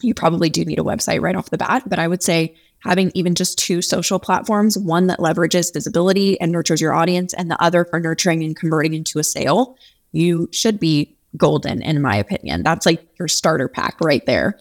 You 0.00 0.14
probably 0.14 0.50
do 0.50 0.64
need 0.64 0.80
a 0.80 0.82
website 0.82 1.20
right 1.20 1.36
off 1.36 1.50
the 1.50 1.58
bat, 1.58 1.84
but 1.86 2.00
I 2.00 2.08
would 2.08 2.24
say 2.24 2.56
having 2.82 3.10
even 3.14 3.34
just 3.34 3.58
two 3.58 3.80
social 3.80 4.18
platforms, 4.18 4.76
one 4.76 5.06
that 5.06 5.18
leverages 5.18 5.72
visibility 5.72 6.40
and 6.40 6.50
nurtures 6.50 6.80
your 6.80 6.92
audience, 6.92 7.32
and 7.34 7.50
the 7.50 7.62
other 7.62 7.84
for 7.84 8.00
nurturing 8.00 8.42
and 8.42 8.56
converting 8.56 8.94
into 8.94 9.18
a 9.18 9.24
sale, 9.24 9.76
you 10.12 10.48
should 10.52 10.78
be 10.78 11.16
golden, 11.36 11.80
in 11.82 12.02
my 12.02 12.16
opinion. 12.16 12.62
That's 12.62 12.84
like 12.84 13.06
your 13.18 13.28
starter 13.28 13.68
pack 13.68 13.96
right 14.00 14.24
there. 14.26 14.58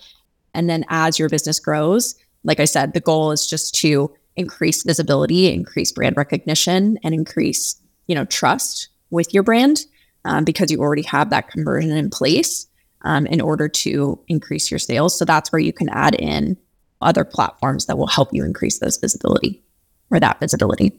And 0.53 0.69
then 0.69 0.85
as 0.89 1.17
your 1.17 1.29
business 1.29 1.59
grows, 1.59 2.15
like 2.43 2.59
I 2.59 2.65
said, 2.65 2.93
the 2.93 2.99
goal 2.99 3.31
is 3.31 3.47
just 3.47 3.75
to 3.75 4.13
increase 4.35 4.83
visibility, 4.83 5.51
increase 5.51 5.91
brand 5.91 6.17
recognition, 6.17 6.97
and 7.03 7.13
increase, 7.13 7.75
you 8.07 8.15
know, 8.15 8.25
trust 8.25 8.89
with 9.09 9.33
your 9.33 9.43
brand 9.43 9.85
um, 10.25 10.43
because 10.43 10.71
you 10.71 10.79
already 10.79 11.01
have 11.03 11.29
that 11.29 11.49
conversion 11.49 11.91
in 11.91 12.09
place 12.09 12.67
um, 13.03 13.25
in 13.27 13.41
order 13.41 13.67
to 13.67 14.19
increase 14.27 14.71
your 14.71 14.79
sales. 14.79 15.17
So 15.17 15.25
that's 15.25 15.51
where 15.51 15.59
you 15.59 15.73
can 15.73 15.89
add 15.89 16.15
in 16.15 16.57
other 17.01 17.23
platforms 17.23 17.85
that 17.85 17.97
will 17.97 18.07
help 18.07 18.29
you 18.33 18.43
increase 18.43 18.79
those 18.79 18.97
visibility 18.97 19.63
or 20.09 20.19
that 20.19 20.39
visibility. 20.39 20.93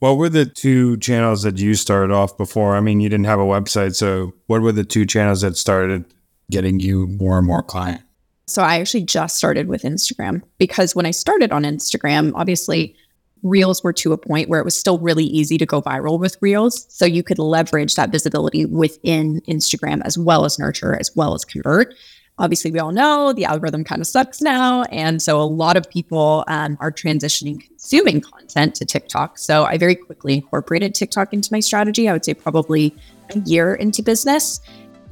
What 0.00 0.18
were 0.18 0.28
the 0.28 0.44
two 0.44 0.98
channels 0.98 1.42
that 1.44 1.58
you 1.58 1.74
started 1.74 2.12
off 2.12 2.36
before? 2.36 2.76
I 2.76 2.80
mean, 2.80 3.00
you 3.00 3.08
didn't 3.08 3.24
have 3.24 3.38
a 3.38 3.44
website. 3.44 3.94
So, 3.94 4.34
what 4.48 4.60
were 4.60 4.72
the 4.72 4.84
two 4.84 5.06
channels 5.06 5.40
that 5.40 5.56
started 5.56 6.04
getting 6.50 6.78
you 6.80 7.06
more 7.06 7.38
and 7.38 7.46
more 7.46 7.62
clients? 7.62 8.04
So, 8.46 8.62
I 8.62 8.80
actually 8.80 9.04
just 9.04 9.36
started 9.36 9.66
with 9.66 9.82
Instagram 9.82 10.42
because 10.58 10.94
when 10.94 11.06
I 11.06 11.10
started 11.10 11.52
on 11.52 11.62
Instagram, 11.62 12.32
obviously, 12.34 12.94
reels 13.42 13.82
were 13.82 13.92
to 13.94 14.12
a 14.12 14.18
point 14.18 14.48
where 14.48 14.60
it 14.60 14.64
was 14.64 14.76
still 14.76 14.98
really 14.98 15.24
easy 15.24 15.56
to 15.58 15.66
go 15.66 15.80
viral 15.80 16.18
with 16.18 16.36
reels. 16.42 16.86
So, 16.90 17.06
you 17.06 17.22
could 17.22 17.38
leverage 17.38 17.94
that 17.94 18.10
visibility 18.10 18.66
within 18.66 19.40
Instagram 19.48 20.02
as 20.04 20.18
well 20.18 20.44
as 20.44 20.58
nurture, 20.58 20.98
as 21.00 21.12
well 21.16 21.32
as 21.32 21.46
convert 21.46 21.94
obviously 22.38 22.70
we 22.70 22.78
all 22.78 22.92
know 22.92 23.32
the 23.32 23.44
algorithm 23.44 23.84
kind 23.84 24.00
of 24.00 24.06
sucks 24.06 24.40
now 24.40 24.82
and 24.84 25.22
so 25.22 25.40
a 25.40 25.42
lot 25.42 25.76
of 25.76 25.88
people 25.88 26.44
um, 26.48 26.76
are 26.80 26.90
transitioning 26.90 27.64
consuming 27.66 28.20
content 28.20 28.74
to 28.74 28.84
tiktok. 28.84 29.38
So 29.38 29.64
i 29.64 29.78
very 29.78 29.94
quickly 29.94 30.34
incorporated 30.34 30.94
tiktok 30.94 31.32
into 31.32 31.48
my 31.52 31.60
strategy 31.60 32.08
i 32.08 32.12
would 32.12 32.24
say 32.24 32.34
probably 32.34 32.94
a 33.34 33.38
year 33.40 33.74
into 33.74 34.02
business 34.02 34.60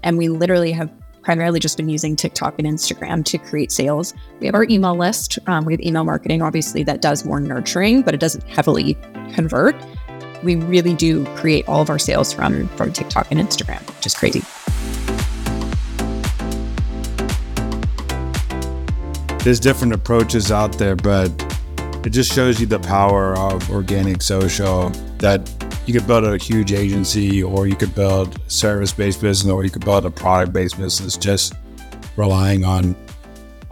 and 0.02 0.18
we 0.18 0.28
literally 0.28 0.72
have 0.72 0.90
primarily 1.22 1.60
just 1.60 1.76
been 1.76 1.88
using 1.88 2.16
tiktok 2.16 2.58
and 2.58 2.66
instagram 2.66 3.24
to 3.24 3.38
create 3.38 3.70
sales. 3.70 4.12
We 4.40 4.46
have 4.46 4.56
our 4.56 4.64
email 4.64 4.96
list 4.96 5.38
um, 5.46 5.64
we 5.64 5.74
have 5.74 5.80
email 5.80 6.04
marketing 6.04 6.42
obviously 6.42 6.82
that 6.84 7.00
does 7.00 7.24
more 7.24 7.38
nurturing 7.38 8.02
but 8.02 8.14
it 8.14 8.20
doesn't 8.20 8.42
heavily 8.48 8.94
convert. 9.32 9.76
We 10.42 10.56
really 10.56 10.94
do 10.94 11.24
create 11.36 11.68
all 11.68 11.82
of 11.82 11.88
our 11.88 12.00
sales 12.00 12.32
from 12.32 12.66
from 12.70 12.92
tiktok 12.92 13.30
and 13.30 13.38
instagram 13.38 13.86
which 13.96 14.06
is 14.06 14.14
crazy 14.14 14.42
there's 19.42 19.58
different 19.58 19.92
approaches 19.92 20.52
out 20.52 20.78
there, 20.78 20.94
but 20.94 21.30
it 22.06 22.10
just 22.10 22.32
shows 22.32 22.60
you 22.60 22.66
the 22.66 22.78
power 22.78 23.36
of 23.36 23.68
organic 23.70 24.22
social 24.22 24.90
that 25.18 25.50
you 25.84 25.92
could 25.92 26.06
build 26.06 26.24
a 26.24 26.36
huge 26.36 26.72
agency 26.72 27.42
or 27.42 27.66
you 27.66 27.74
could 27.74 27.92
build 27.94 28.40
service-based 28.48 29.20
business 29.20 29.50
or 29.50 29.64
you 29.64 29.70
could 29.70 29.84
build 29.84 30.06
a 30.06 30.10
product-based 30.10 30.78
business 30.78 31.16
just 31.16 31.54
relying 32.16 32.64
on 32.64 32.94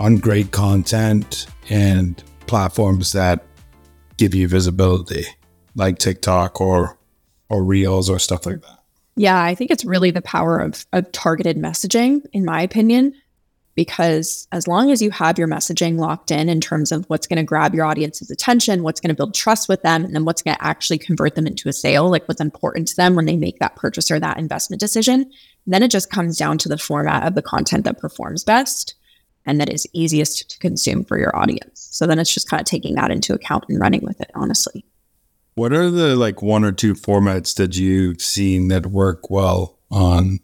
on 0.00 0.16
great 0.16 0.50
content 0.50 1.46
and 1.68 2.24
platforms 2.46 3.12
that 3.12 3.44
give 4.16 4.34
you 4.34 4.48
visibility 4.48 5.24
like 5.76 5.98
TikTok 5.98 6.60
or 6.60 6.98
or 7.48 7.62
Reels 7.62 8.10
or 8.10 8.18
stuff 8.18 8.44
like 8.44 8.60
that. 8.62 8.78
Yeah, 9.14 9.40
I 9.40 9.54
think 9.54 9.70
it's 9.70 9.84
really 9.84 10.10
the 10.10 10.22
power 10.22 10.58
of, 10.58 10.84
of 10.92 11.10
targeted 11.12 11.58
messaging, 11.58 12.24
in 12.32 12.44
my 12.44 12.62
opinion 12.62 13.14
because 13.74 14.48
as 14.52 14.66
long 14.66 14.90
as 14.90 15.00
you 15.00 15.10
have 15.10 15.38
your 15.38 15.48
messaging 15.48 15.98
locked 15.98 16.30
in 16.30 16.48
in 16.48 16.60
terms 16.60 16.92
of 16.92 17.04
what's 17.06 17.26
going 17.26 17.36
to 17.38 17.42
grab 17.42 17.74
your 17.74 17.84
audience's 17.84 18.30
attention, 18.30 18.82
what's 18.82 19.00
going 19.00 19.08
to 19.08 19.14
build 19.14 19.34
trust 19.34 19.68
with 19.68 19.82
them, 19.82 20.04
and 20.04 20.14
then 20.14 20.24
what's 20.24 20.42
going 20.42 20.56
to 20.56 20.64
actually 20.64 20.98
convert 20.98 21.34
them 21.34 21.46
into 21.46 21.68
a 21.68 21.72
sale, 21.72 22.10
like 22.10 22.26
what's 22.26 22.40
important 22.40 22.88
to 22.88 22.96
them 22.96 23.14
when 23.14 23.26
they 23.26 23.36
make 23.36 23.58
that 23.58 23.76
purchase 23.76 24.10
or 24.10 24.20
that 24.20 24.38
investment 24.38 24.80
decision, 24.80 25.30
then 25.66 25.82
it 25.82 25.90
just 25.90 26.10
comes 26.10 26.36
down 26.36 26.58
to 26.58 26.68
the 26.68 26.78
format 26.78 27.26
of 27.26 27.34
the 27.34 27.42
content 27.42 27.84
that 27.84 27.98
performs 27.98 28.44
best 28.44 28.94
and 29.46 29.60
that 29.60 29.72
is 29.72 29.86
easiest 29.92 30.50
to 30.50 30.58
consume 30.58 31.04
for 31.04 31.18
your 31.18 31.34
audience. 31.36 31.88
So 31.92 32.06
then 32.06 32.18
it's 32.18 32.32
just 32.32 32.48
kind 32.48 32.60
of 32.60 32.66
taking 32.66 32.94
that 32.96 33.10
into 33.10 33.34
account 33.34 33.64
and 33.68 33.80
running 33.80 34.02
with 34.02 34.20
it, 34.20 34.30
honestly. 34.34 34.84
What 35.54 35.72
are 35.72 35.90
the 35.90 36.16
like 36.16 36.42
one 36.42 36.64
or 36.64 36.72
two 36.72 36.94
formats 36.94 37.54
that 37.56 37.76
you've 37.76 38.20
seen 38.20 38.68
that 38.68 38.86
work 38.86 39.30
well 39.30 39.78
on 39.90 40.40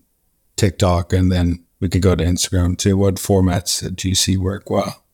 TikTok 0.56 1.12
and 1.12 1.30
then 1.30 1.65
we 1.86 1.90
could 1.90 2.02
go 2.02 2.16
to 2.16 2.24
Instagram 2.24 2.76
too. 2.76 2.96
What 2.96 3.14
formats 3.14 3.94
do 3.94 4.08
you 4.08 4.16
see 4.16 4.36
work 4.36 4.68
well? 4.68 5.04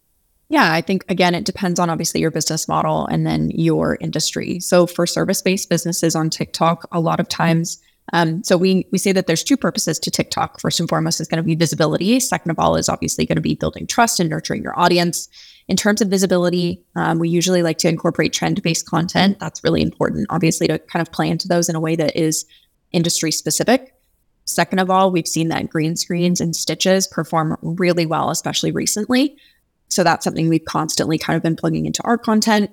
Yeah, 0.49 0.73
I 0.73 0.81
think 0.81 1.05
again, 1.11 1.35
it 1.35 1.45
depends 1.45 1.79
on 1.79 1.91
obviously 1.91 2.23
your 2.23 2.31
business 2.31 2.67
model 2.67 3.07
and 3.09 3.27
then 3.27 3.51
your 3.51 3.99
industry. 4.01 4.59
So 4.61 4.87
for 4.87 5.07
service-based 5.07 5.69
businesses 5.69 6.17
on 6.17 6.31
TikTok, 6.31 6.89
a 6.91 6.99
lot 6.99 7.21
of 7.21 7.29
times, 7.29 7.79
um, 8.15 8.43
so 8.43 8.57
we 8.57 8.87
we 8.91 8.97
say 8.97 9.13
that 9.13 9.27
there's 9.27 9.45
two 9.45 9.59
purposes 9.59 9.99
to 9.99 10.11
TikTok. 10.11 10.61
First 10.61 10.81
and 10.81 10.89
foremost 10.89 11.21
is 11.21 11.29
going 11.29 11.43
to 11.43 11.43
be 11.43 11.55
visibility. 11.55 12.19
Second 12.21 12.51
of 12.51 12.59
all 12.59 12.77
is 12.77 12.89
obviously 12.89 13.27
going 13.27 13.37
to 13.37 13.43
be 13.43 13.55
building 13.55 13.87
trust 13.87 14.19
and 14.19 14.31
nurturing 14.31 14.63
your 14.63 14.79
audience. 14.79 15.29
In 15.69 15.77
terms 15.77 16.01
of 16.01 16.09
visibility, 16.09 16.83
um, 16.97 17.19
we 17.19 17.29
usually 17.29 17.63
like 17.63 17.79
to 17.79 17.89
incorporate 17.89 18.33
trend-based 18.33 18.87
content. 18.87 19.39
That's 19.41 19.63
really 19.63 19.83
important, 19.83 20.27
obviously, 20.31 20.69
to 20.69 20.79
kind 20.79 21.07
of 21.07 21.13
play 21.13 21.29
into 21.29 21.49
those 21.49 21.69
in 21.69 21.77
a 21.77 21.81
way 21.81 21.97
that 21.97 22.17
is 22.17 22.47
industry 22.93 23.31
specific. 23.31 23.95
Second 24.45 24.81
of 24.81 24.91
all, 24.91 25.11
we've 25.11 25.29
seen 25.29 25.49
that 25.49 25.71
green 25.71 25.97
screens 25.97 26.41
and 26.41 26.55
stitches 26.55 27.07
perform 27.07 27.57
really 27.63 28.07
well, 28.07 28.31
especially 28.31 28.73
recently. 28.73 29.37
So 29.89 30.03
that's 30.03 30.25
something 30.25 30.49
we've 30.49 30.65
constantly 30.65 31.19
kind 31.19 31.37
of 31.37 31.43
been 31.43 31.57
plugging 31.57 31.87
into 31.87 32.03
our 32.03 32.19
content. 32.19 32.71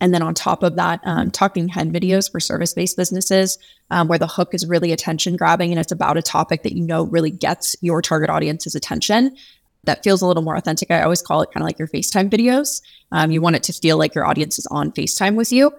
And 0.00 0.14
then 0.14 0.22
on 0.22 0.34
top 0.34 0.62
of 0.62 0.76
that, 0.76 1.00
um, 1.04 1.30
talking 1.30 1.68
head 1.68 1.92
videos 1.92 2.30
for 2.30 2.40
service 2.40 2.72
based 2.72 2.96
businesses, 2.96 3.58
um, 3.90 4.08
where 4.08 4.18
the 4.18 4.26
hook 4.26 4.54
is 4.54 4.66
really 4.66 4.92
attention 4.92 5.36
grabbing 5.36 5.70
and 5.70 5.78
it's 5.78 5.92
about 5.92 6.16
a 6.16 6.22
topic 6.22 6.62
that 6.62 6.72
you 6.72 6.84
know 6.86 7.04
really 7.04 7.30
gets 7.30 7.76
your 7.82 8.00
target 8.00 8.30
audience's 8.30 8.74
attention. 8.74 9.36
That 9.84 10.02
feels 10.02 10.22
a 10.22 10.26
little 10.26 10.42
more 10.42 10.56
authentic. 10.56 10.90
I 10.90 11.02
always 11.02 11.22
call 11.22 11.42
it 11.42 11.50
kind 11.52 11.62
of 11.62 11.66
like 11.66 11.78
your 11.78 11.88
FaceTime 11.88 12.30
videos. 12.30 12.82
Um, 13.12 13.30
you 13.30 13.40
want 13.40 13.56
it 13.56 13.62
to 13.64 13.72
feel 13.72 13.98
like 13.98 14.14
your 14.14 14.26
audience 14.26 14.58
is 14.58 14.66
on 14.66 14.92
FaceTime 14.92 15.36
with 15.36 15.52
you. 15.52 15.72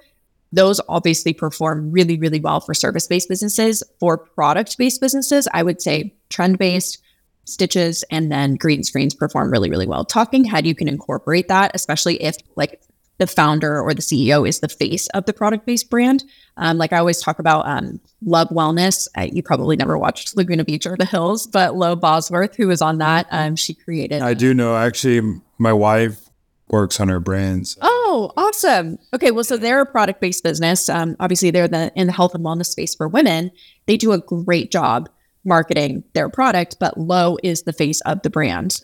Those 0.52 0.82
obviously 0.90 1.34
perform 1.34 1.92
really, 1.92 2.18
really 2.18 2.40
well 2.40 2.60
for 2.60 2.74
service 2.74 3.08
based 3.08 3.30
businesses. 3.30 3.84
For 4.00 4.18
product 4.18 4.78
based 4.78 5.00
businesses, 5.00 5.48
I 5.54 5.64
would 5.64 5.82
say 5.82 6.16
trend 6.30 6.58
based, 6.58 6.98
stitches, 7.46 8.04
and 8.12 8.32
then 8.32 8.56
green 8.56 8.84
screens 8.84 9.14
perform 9.14 9.52
really, 9.52 9.70
really 9.70 9.88
well. 9.88 10.04
Talking 10.04 10.44
head, 10.44 10.66
you 10.66 10.76
can 10.76 10.88
incorporate 10.88 11.48
that, 11.48 11.72
especially 11.74 12.22
if 12.22 12.36
like 12.56 12.82
the 13.22 13.28
founder 13.28 13.80
or 13.80 13.94
the 13.94 14.02
CEO 14.02 14.50
is 14.50 14.62
the 14.62 14.68
face 14.68 15.08
of 15.10 15.26
the 15.26 15.34
product 15.34 15.66
based 15.66 15.92
brand. 15.92 16.24
Um, 16.58 16.78
like 16.78 16.92
I 16.92 16.98
always 16.98 17.22
talk 17.22 17.38
about 17.38 17.68
um, 17.68 18.02
Love 18.26 18.50
Wellness. 18.50 19.08
Uh, 19.16 19.28
you 19.32 19.44
probably 19.44 19.76
never 19.76 19.96
watched 19.96 20.36
Laguna 20.36 20.66
Beach 20.66 20.88
or 20.88 20.98
The 20.98 21.06
Hills, 21.06 21.46
but 21.46 21.76
Lo 21.76 21.96
Bosworth, 21.96 22.56
who 22.56 22.68
was 22.68 22.82
on 22.82 22.98
that, 22.98 23.28
um, 23.30 23.56
she 23.56 23.76
created. 23.76 24.24
I 24.24 24.34
do 24.34 24.56
know. 24.56 24.76
Actually, 24.76 25.40
my 25.60 25.72
wife 25.72 26.30
works 26.68 27.00
on 27.00 27.10
her 27.10 27.20
brands. 27.20 27.78
Oh, 27.80 28.01
awesome. 28.38 28.98
Okay, 29.14 29.32
well, 29.32 29.44
so 29.44 29.58
they're 29.58 29.82
a 29.82 29.86
product 29.86 30.22
based 30.22 30.44
business. 30.44 30.90
Um, 30.90 31.16
obviously, 31.20 31.52
they're 31.52 31.68
the 31.68 31.92
in 31.96 32.08
the 32.08 32.14
health 32.14 32.36
and 32.36 32.44
wellness 32.44 32.68
space 32.68 32.96
for 32.96 33.08
women. 33.08 33.52
They 33.86 33.98
do 33.98 34.12
a 34.12 34.20
great 34.20 34.72
job 34.72 35.10
marketing 35.44 36.04
their 36.14 36.30
product, 36.30 36.78
but 36.80 37.00
Lo 37.00 37.38
is 37.44 37.64
the 37.64 37.74
face 37.74 38.02
of 38.02 38.22
the 38.22 38.30
brand 38.30 38.84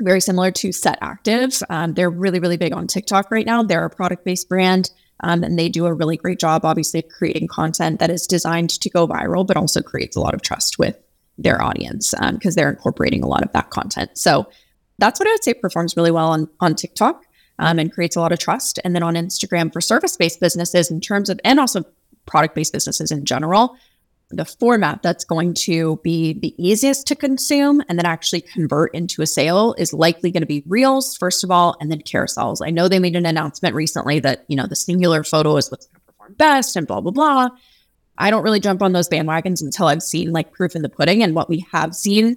very 0.00 0.20
similar 0.20 0.50
to 0.50 0.72
Set 0.72 0.98
Active. 1.00 1.62
Um, 1.70 1.94
they're 1.94 2.10
really, 2.10 2.40
really 2.40 2.56
big 2.56 2.72
on 2.72 2.86
TikTok 2.86 3.30
right 3.30 3.46
now. 3.46 3.62
They're 3.62 3.84
a 3.84 3.90
product 3.90 4.24
based 4.24 4.48
brand. 4.48 4.90
Um, 5.20 5.44
and 5.44 5.58
they 5.58 5.68
do 5.68 5.86
a 5.86 5.94
really 5.94 6.16
great 6.16 6.40
job, 6.40 6.64
obviously, 6.64 7.00
creating 7.00 7.46
content 7.48 8.00
that 8.00 8.10
is 8.10 8.26
designed 8.26 8.70
to 8.70 8.90
go 8.90 9.06
viral, 9.06 9.46
but 9.46 9.56
also 9.56 9.80
creates 9.80 10.16
a 10.16 10.20
lot 10.20 10.34
of 10.34 10.42
trust 10.42 10.78
with 10.78 10.98
their 11.38 11.62
audience 11.62 12.12
because 12.32 12.56
um, 12.56 12.56
they're 12.56 12.70
incorporating 12.70 13.22
a 13.22 13.28
lot 13.28 13.42
of 13.42 13.52
that 13.52 13.70
content. 13.70 14.10
So 14.14 14.48
that's 14.98 15.20
what 15.20 15.28
I 15.28 15.32
would 15.32 15.44
say 15.44 15.54
performs 15.54 15.96
really 15.96 16.10
well 16.10 16.30
on, 16.30 16.48
on 16.60 16.74
TikTok 16.74 17.22
um, 17.58 17.78
and 17.78 17.92
creates 17.92 18.16
a 18.16 18.20
lot 18.20 18.32
of 18.32 18.38
trust. 18.38 18.78
And 18.84 18.94
then 18.94 19.02
on 19.02 19.14
Instagram 19.14 19.72
for 19.72 19.80
service 19.80 20.16
based 20.16 20.40
businesses, 20.40 20.90
in 20.90 21.00
terms 21.00 21.30
of, 21.30 21.40
and 21.44 21.60
also 21.60 21.84
product 22.26 22.54
based 22.54 22.72
businesses 22.72 23.10
in 23.10 23.24
general, 23.24 23.76
the 24.30 24.44
format 24.44 25.02
that's 25.02 25.24
going 25.24 25.54
to 25.54 26.00
be 26.02 26.32
the 26.32 26.54
easiest 26.58 27.06
to 27.06 27.14
consume 27.14 27.82
and 27.88 27.98
then 27.98 28.06
actually 28.06 28.40
convert 28.40 28.94
into 28.94 29.22
a 29.22 29.26
sale 29.26 29.74
is 29.78 29.92
likely 29.92 30.30
going 30.30 30.42
to 30.42 30.46
be 30.46 30.64
reels 30.66 31.16
first 31.16 31.44
of 31.44 31.50
all 31.50 31.76
and 31.80 31.90
then 31.90 32.00
carousels. 32.00 32.58
I 32.64 32.70
know 32.70 32.88
they 32.88 32.98
made 32.98 33.16
an 33.16 33.26
announcement 33.26 33.74
recently 33.74 34.20
that 34.20 34.44
you 34.48 34.56
know 34.56 34.66
the 34.66 34.76
singular 34.76 35.24
photo 35.24 35.56
is 35.56 35.70
what's 35.70 35.86
going 35.86 36.00
to 36.00 36.12
perform 36.12 36.34
best 36.34 36.76
and 36.76 36.86
blah 36.86 37.00
blah 37.00 37.12
blah. 37.12 37.48
I 38.16 38.30
don't 38.30 38.42
really 38.42 38.60
jump 38.60 38.82
on 38.82 38.92
those 38.92 39.08
bandwagons 39.08 39.60
until 39.60 39.86
i've 39.86 40.02
seen 40.02 40.32
like 40.32 40.52
proof 40.52 40.74
in 40.74 40.82
the 40.82 40.88
pudding. 40.88 41.22
And 41.22 41.34
what 41.34 41.48
we 41.48 41.66
have 41.72 41.94
seen 41.94 42.36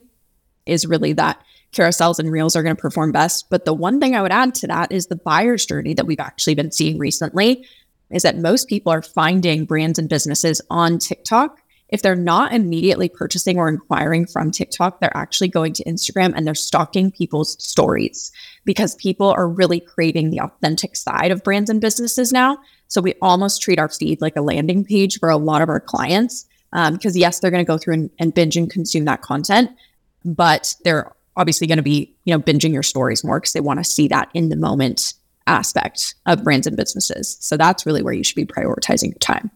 is 0.66 0.86
really 0.86 1.14
that 1.14 1.42
carousels 1.78 2.20
and 2.20 2.32
reels 2.32 2.56
are 2.56 2.64
going 2.64 2.76
to 2.76 2.82
perform 2.82 3.12
best 3.12 3.50
but 3.50 3.66
the 3.66 3.74
one 3.74 4.00
thing 4.00 4.16
i 4.16 4.22
would 4.22 4.32
add 4.32 4.54
to 4.56 4.68
that 4.68 4.92
is 4.92 5.08
the 5.08 5.16
buyer's 5.16 5.66
journey 5.66 5.94
that 5.94 6.06
we've 6.06 6.20
actually 6.20 6.56
been 6.56 6.72
seeing 6.72 6.98
recently 6.98 7.66
is 8.10 8.24
that 8.24 8.38
most 8.38 8.68
people 8.68 8.92
are 8.92 9.02
finding 9.02 9.66
brands 9.66 10.00
and 10.00 10.10
businesses 10.10 10.62
on 10.70 10.98
tiktok 10.98 11.60
if 11.90 12.02
they're 12.02 12.16
not 12.16 12.54
immediately 12.54 13.08
purchasing 13.08 13.58
or 13.58 13.70
inquiring 13.70 14.26
from 14.26 14.52
TikTok, 14.52 15.00
they're 15.00 15.16
actually 15.16 15.48
going 15.48 15.74
to 15.74 15.84
Instagram 15.86 16.34
and 16.36 16.46
they're 16.46 16.56
stalking 16.56 17.12
people's 17.12 17.62
stories 17.64 18.32
because 18.66 18.96
people 18.96 19.30
are 19.30 19.48
really 19.48 19.80
craving 19.80 20.30
the 20.30 20.42
authentic 20.42 20.96
side 20.98 21.32
of 21.32 21.44
brands 21.44 21.70
and 21.70 21.80
businesses 21.80 22.34
now. 22.34 22.58
So 22.90 23.00
we 23.00 23.14
almost 23.22 23.62
treat 23.62 23.80
our 23.80 23.90
feed 23.90 24.22
like 24.22 24.36
a 24.36 24.42
landing 24.42 24.84
page 24.84 25.20
for 25.20 25.30
a 25.30 25.38
lot 25.38 25.62
of 25.62 25.70
our 25.70 25.80
clients. 25.80 26.46
Because 26.72 27.16
um, 27.16 27.20
yes, 27.20 27.40
they're 27.40 27.52
going 27.52 27.66
to 27.66 27.68
go 27.68 27.78
through 27.78 27.94
and, 27.94 28.10
and 28.20 28.34
binge 28.34 28.58
and 28.58 28.70
consume 28.70 29.06
that 29.06 29.22
content, 29.22 29.72
but 30.26 30.76
they're 30.84 31.14
obviously 31.38 31.68
going 31.68 31.78
to 31.78 31.84
be, 31.84 32.14
you 32.26 32.34
know, 32.34 32.42
binging 32.42 32.74
your 32.74 32.84
stories 32.84 33.24
more 33.24 33.40
because 33.40 33.54
they 33.54 33.62
want 33.62 33.80
to 33.80 33.84
see 33.84 34.08
that 34.10 34.30
in 34.34 34.50
the 34.50 34.58
moment 34.58 35.14
aspect 35.46 36.16
of 36.26 36.44
brands 36.44 36.68
and 36.68 36.76
businesses. 36.76 37.38
So 37.40 37.56
that's 37.56 37.86
really 37.86 38.02
where 38.02 38.14
you 38.14 38.24
should 38.24 38.36
be 38.36 38.46
prioritizing 38.46 39.10
your 39.10 39.20
time. 39.20 39.50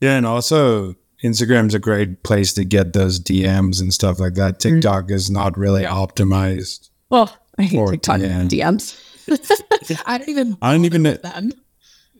Yeah, 0.00 0.16
and 0.16 0.26
also 0.26 0.96
Instagram's 1.22 1.74
a 1.74 1.78
great 1.78 2.22
place 2.22 2.52
to 2.54 2.64
get 2.64 2.92
those 2.92 3.18
DMs 3.18 3.80
and 3.80 3.94
stuff 3.94 4.20
like 4.20 4.34
that. 4.34 4.58
Mm-hmm. 4.58 4.74
TikTok 4.74 5.04
mm-hmm. 5.04 5.14
is 5.14 5.30
not 5.30 5.56
really 5.56 5.84
optimized. 5.84 6.90
Well, 7.08 7.34
I 7.58 7.62
hate 7.62 7.88
TikTok 7.88 8.20
DM. 8.20 8.48
DMs. 8.48 9.00
I 10.06 10.18
don't 10.18 10.28
even. 10.28 10.58
I 10.60 10.72
don't 10.72 10.84
even 10.84 11.02
know 11.02 11.14
them. 11.14 11.52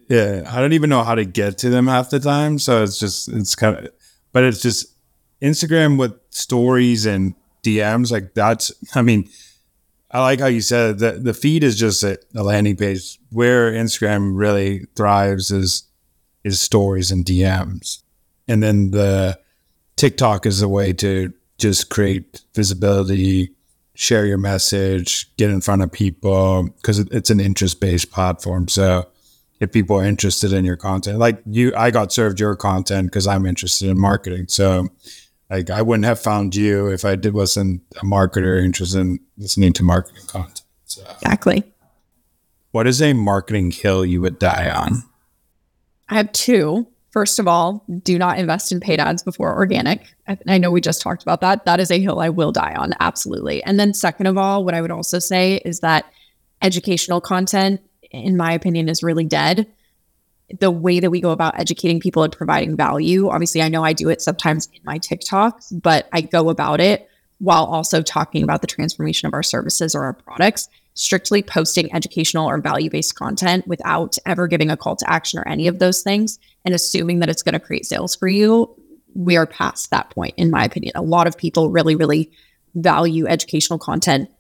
Yeah, 0.09 0.49
I 0.51 0.61
don't 0.61 0.73
even 0.73 0.91
know 0.91 1.03
how 1.03 1.15
to 1.15 1.25
get 1.25 1.59
to 1.59 1.71
them 1.71 1.87
half 1.87 2.11
the 2.11 2.21
time. 2.21 2.59
So 2.59 2.83
it's 2.83 2.99
just 2.99 3.29
it's 3.29 3.55
kind 3.55 3.77
of, 3.77 3.89
but 4.33 4.45
it's 4.45 4.63
just 4.63 4.87
Instagram 5.43 5.99
with 5.99 6.15
stories 6.31 7.05
and 7.05 7.35
DMs 7.65 8.13
like 8.13 8.35
that's. 8.35 8.73
I 8.95 9.03
mean, 9.03 9.29
I 10.11 10.21
like 10.21 10.41
how 10.41 10.47
you 10.47 10.61
said 10.61 11.01
that 11.01 11.25
the 11.25 11.35
feed 11.35 11.65
is 11.65 11.77
just 11.77 12.03
a, 12.03 12.19
a 12.37 12.43
landing 12.43 12.77
page. 12.77 13.19
Where 13.31 13.73
Instagram 13.73 14.33
really 14.35 14.87
thrives 14.95 15.51
is 15.51 15.85
is 16.45 16.61
stories 16.61 17.11
and 17.11 17.25
DMs 17.25 18.05
and 18.49 18.63
then 18.63 18.91
the 18.91 19.39
TikTok 19.97 20.47
is 20.47 20.63
a 20.63 20.69
way 20.69 20.93
to 20.95 21.33
just 21.59 21.89
create 21.89 22.43
visibility, 22.55 23.55
share 23.95 24.27
your 24.27 24.39
message, 24.39 25.35
get 25.37 25.51
in 25.51 25.61
front 25.61 25.83
of 25.83 25.93
people 25.93 26.69
because 26.77 26.99
it's 26.99 27.31
an 27.31 27.41
interest 27.41 27.81
based 27.81 28.11
platform. 28.11 28.69
So 28.69 29.09
if 29.61 29.73
people 29.73 29.99
are 29.99 30.05
interested 30.05 30.53
in 30.53 30.65
your 30.65 30.77
content, 30.77 31.19
like 31.19 31.41
you, 31.47 31.73
I 31.77 31.91
got 31.91 32.13
served 32.13 32.41
your 32.41 32.57
content 32.57 33.07
because 33.07 33.27
I'm 33.27 33.47
interested 33.47 33.89
in 33.89 33.99
marketing. 33.99 34.47
So 34.49 34.89
like 35.55 35.71
I 35.71 35.83
wouldn't 35.83 36.05
have 36.05 36.21
found 36.21 36.55
you 36.55 36.89
if 36.89 37.05
I 37.05 37.17
did 37.17 37.35
wasn't 37.35 37.83
a 37.97 38.05
marketer 38.05 38.63
interested 38.63 39.01
in 39.01 39.21
listening 39.39 39.73
to 39.75 39.83
marketing 39.83 40.27
content. 40.27 40.63
So. 40.87 41.03
Exactly. 41.23 41.63
What 42.73 42.87
is 42.87 43.01
a 43.01 43.13
marketing 43.13 43.71
hill 43.71 44.05
you 44.05 44.21
would 44.21 44.39
die 44.39 44.69
on? 44.69 45.05
I 46.09 46.17
have 46.17 46.33
two. 46.33 46.89
First 47.11 47.39
of 47.39 47.47
all, 47.47 47.85
do 48.03 48.19
not 48.19 48.39
invest 48.39 48.73
in 48.73 48.81
paid 48.81 48.99
ads 48.99 49.23
before 49.23 49.55
organic. 49.55 50.03
I, 50.27 50.37
I, 50.49 50.59
know 50.59 50.73
we 50.73 50.81
just 50.81 51.01
talked 51.01 51.23
about 51.23 51.41
that. 51.43 51.65
That 51.65 51.79
is 51.79 51.93
a 51.93 52.01
hill 52.01 52.19
I 52.19 52.29
will 52.29 52.51
die 52.51 52.75
on, 52.75 52.93
absolutely. 52.99 53.63
And 53.63 53.79
then, 53.79 53.95
second 53.95 54.27
of 54.27 54.37
all, 54.37 54.65
what 54.65 54.75
I 54.75 54.83
would 54.83 54.91
also 54.91 55.21
say 55.21 55.63
is 55.65 55.79
that 55.81 56.07
educational 56.61 57.21
content, 57.21 57.81
in 58.11 58.37
my 58.37 58.53
opinion, 58.53 58.89
is 58.89 59.05
really 59.05 59.25
dead. 59.25 59.69
The 60.61 60.71
way 60.71 61.01
that 61.01 61.11
we 61.11 61.21
go 61.21 61.31
about 61.31 61.59
educating 61.59 62.01
people 62.01 62.23
and 62.23 62.33
providing 62.33 62.77
value, 62.77 63.29
obviously, 63.29 63.63
I 63.63 63.69
know 63.69 63.83
I 63.83 63.93
do 63.93 64.09
it 64.09 64.21
sometimes 64.21 64.69
in 64.73 64.81
my 64.85 64.99
TikToks, 64.99 65.81
but 65.83 66.09
I 66.13 66.21
go 66.21 66.51
about 66.51 66.81
it 66.81 67.09
while 67.39 67.65
also 67.65 68.03
talking 68.03 68.43
about 68.43 68.61
the 68.61 68.67
transformation 68.67 69.27
of 69.27 69.35
our 69.35 69.43
services 69.43 69.95
or 69.95 70.05
our 70.05 70.13
products 70.13 70.69
strictly 70.95 71.43
posting 71.43 71.93
educational 71.93 72.49
or 72.49 72.59
value 72.61 72.89
based 72.89 73.17
content 73.17 73.67
without 73.67 74.17
ever 74.25 74.47
giving 74.47 74.71
a 74.71 74.77
call 74.77 74.97
to 74.97 75.11
action 75.11 75.41
or 75.41 75.49
any 75.49 75.67
of 75.67 75.81
those 75.81 76.03
things 76.03 76.39
and 76.65 76.75
assuming 76.75 77.19
that 77.19 77.29
it's 77.29 77.43
going 77.43 77.53
to 77.53 77.61
create 77.61 77.85
sales 77.85 78.15
for 78.15 78.29
you, 78.29 78.75
we 79.15 79.37
are 79.37 79.47
past 79.47 79.91
that 79.91 80.11
point, 80.11 80.35
in 80.37 80.51
my 80.51 80.65
opinion. 80.65 80.93
A 80.95 81.03
lot 81.03 81.27
of 81.27 81.37
people 81.37 81.71
really, 81.71 81.97
really 81.97 82.31
value 82.75 83.27
educational 83.27 83.79
content. 83.79 84.31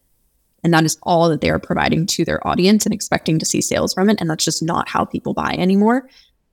And 0.64 0.72
that 0.72 0.84
is 0.84 0.98
all 1.02 1.28
that 1.28 1.42
they 1.42 1.50
are 1.50 1.58
providing 1.58 2.06
to 2.06 2.24
their 2.24 2.44
audience 2.46 2.86
and 2.86 2.94
expecting 2.94 3.38
to 3.38 3.46
see 3.46 3.60
sales 3.60 3.94
from 3.94 4.08
it. 4.10 4.20
And 4.20 4.28
that's 4.28 4.44
just 4.44 4.62
not 4.62 4.88
how 4.88 5.04
people 5.04 5.34
buy 5.34 5.54
anymore. 5.58 6.08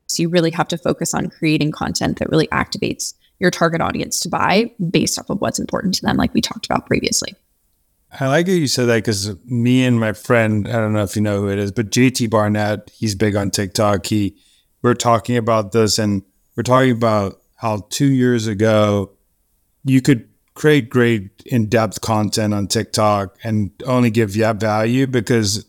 So 0.07 0.21
you 0.21 0.29
really 0.29 0.51
have 0.51 0.67
to 0.67 0.77
focus 0.77 1.13
on 1.13 1.29
creating 1.29 1.71
content 1.71 2.19
that 2.19 2.29
really 2.29 2.47
activates 2.47 3.13
your 3.39 3.49
target 3.49 3.81
audience 3.81 4.19
to 4.19 4.29
buy 4.29 4.71
based 4.91 5.17
off 5.17 5.29
of 5.29 5.39
what's 5.41 5.57
important 5.57 5.95
to 5.95 6.01
them, 6.03 6.17
like 6.17 6.33
we 6.33 6.41
talked 6.41 6.65
about 6.65 6.85
previously. 6.85 7.33
I 8.19 8.27
like 8.27 8.47
how 8.47 8.53
you 8.53 8.67
said 8.67 8.85
that 8.85 8.97
because 8.97 9.33
me 9.45 9.85
and 9.85 9.99
my 9.99 10.11
friend, 10.11 10.67
I 10.67 10.73
don't 10.73 10.91
know 10.91 11.03
if 11.03 11.15
you 11.15 11.21
know 11.21 11.39
who 11.39 11.49
it 11.49 11.57
is, 11.57 11.71
but 11.71 11.89
JT 11.89 12.29
Barnett, 12.29 12.91
he's 12.93 13.15
big 13.15 13.37
on 13.37 13.49
TikTok. 13.49 14.05
He 14.05 14.35
we're 14.81 14.93
talking 14.95 15.37
about 15.37 15.71
this 15.71 15.97
and 15.97 16.23
we're 16.55 16.63
talking 16.63 16.91
about 16.91 17.41
how 17.55 17.87
two 17.89 18.11
years 18.11 18.47
ago 18.47 19.11
you 19.85 20.01
could 20.01 20.27
create 20.61 20.91
great 20.91 21.41
in-depth 21.47 22.01
content 22.01 22.53
on 22.53 22.67
TikTok 22.67 23.35
and 23.43 23.71
only 23.87 24.11
give 24.11 24.29
value 24.29 25.07
because 25.07 25.65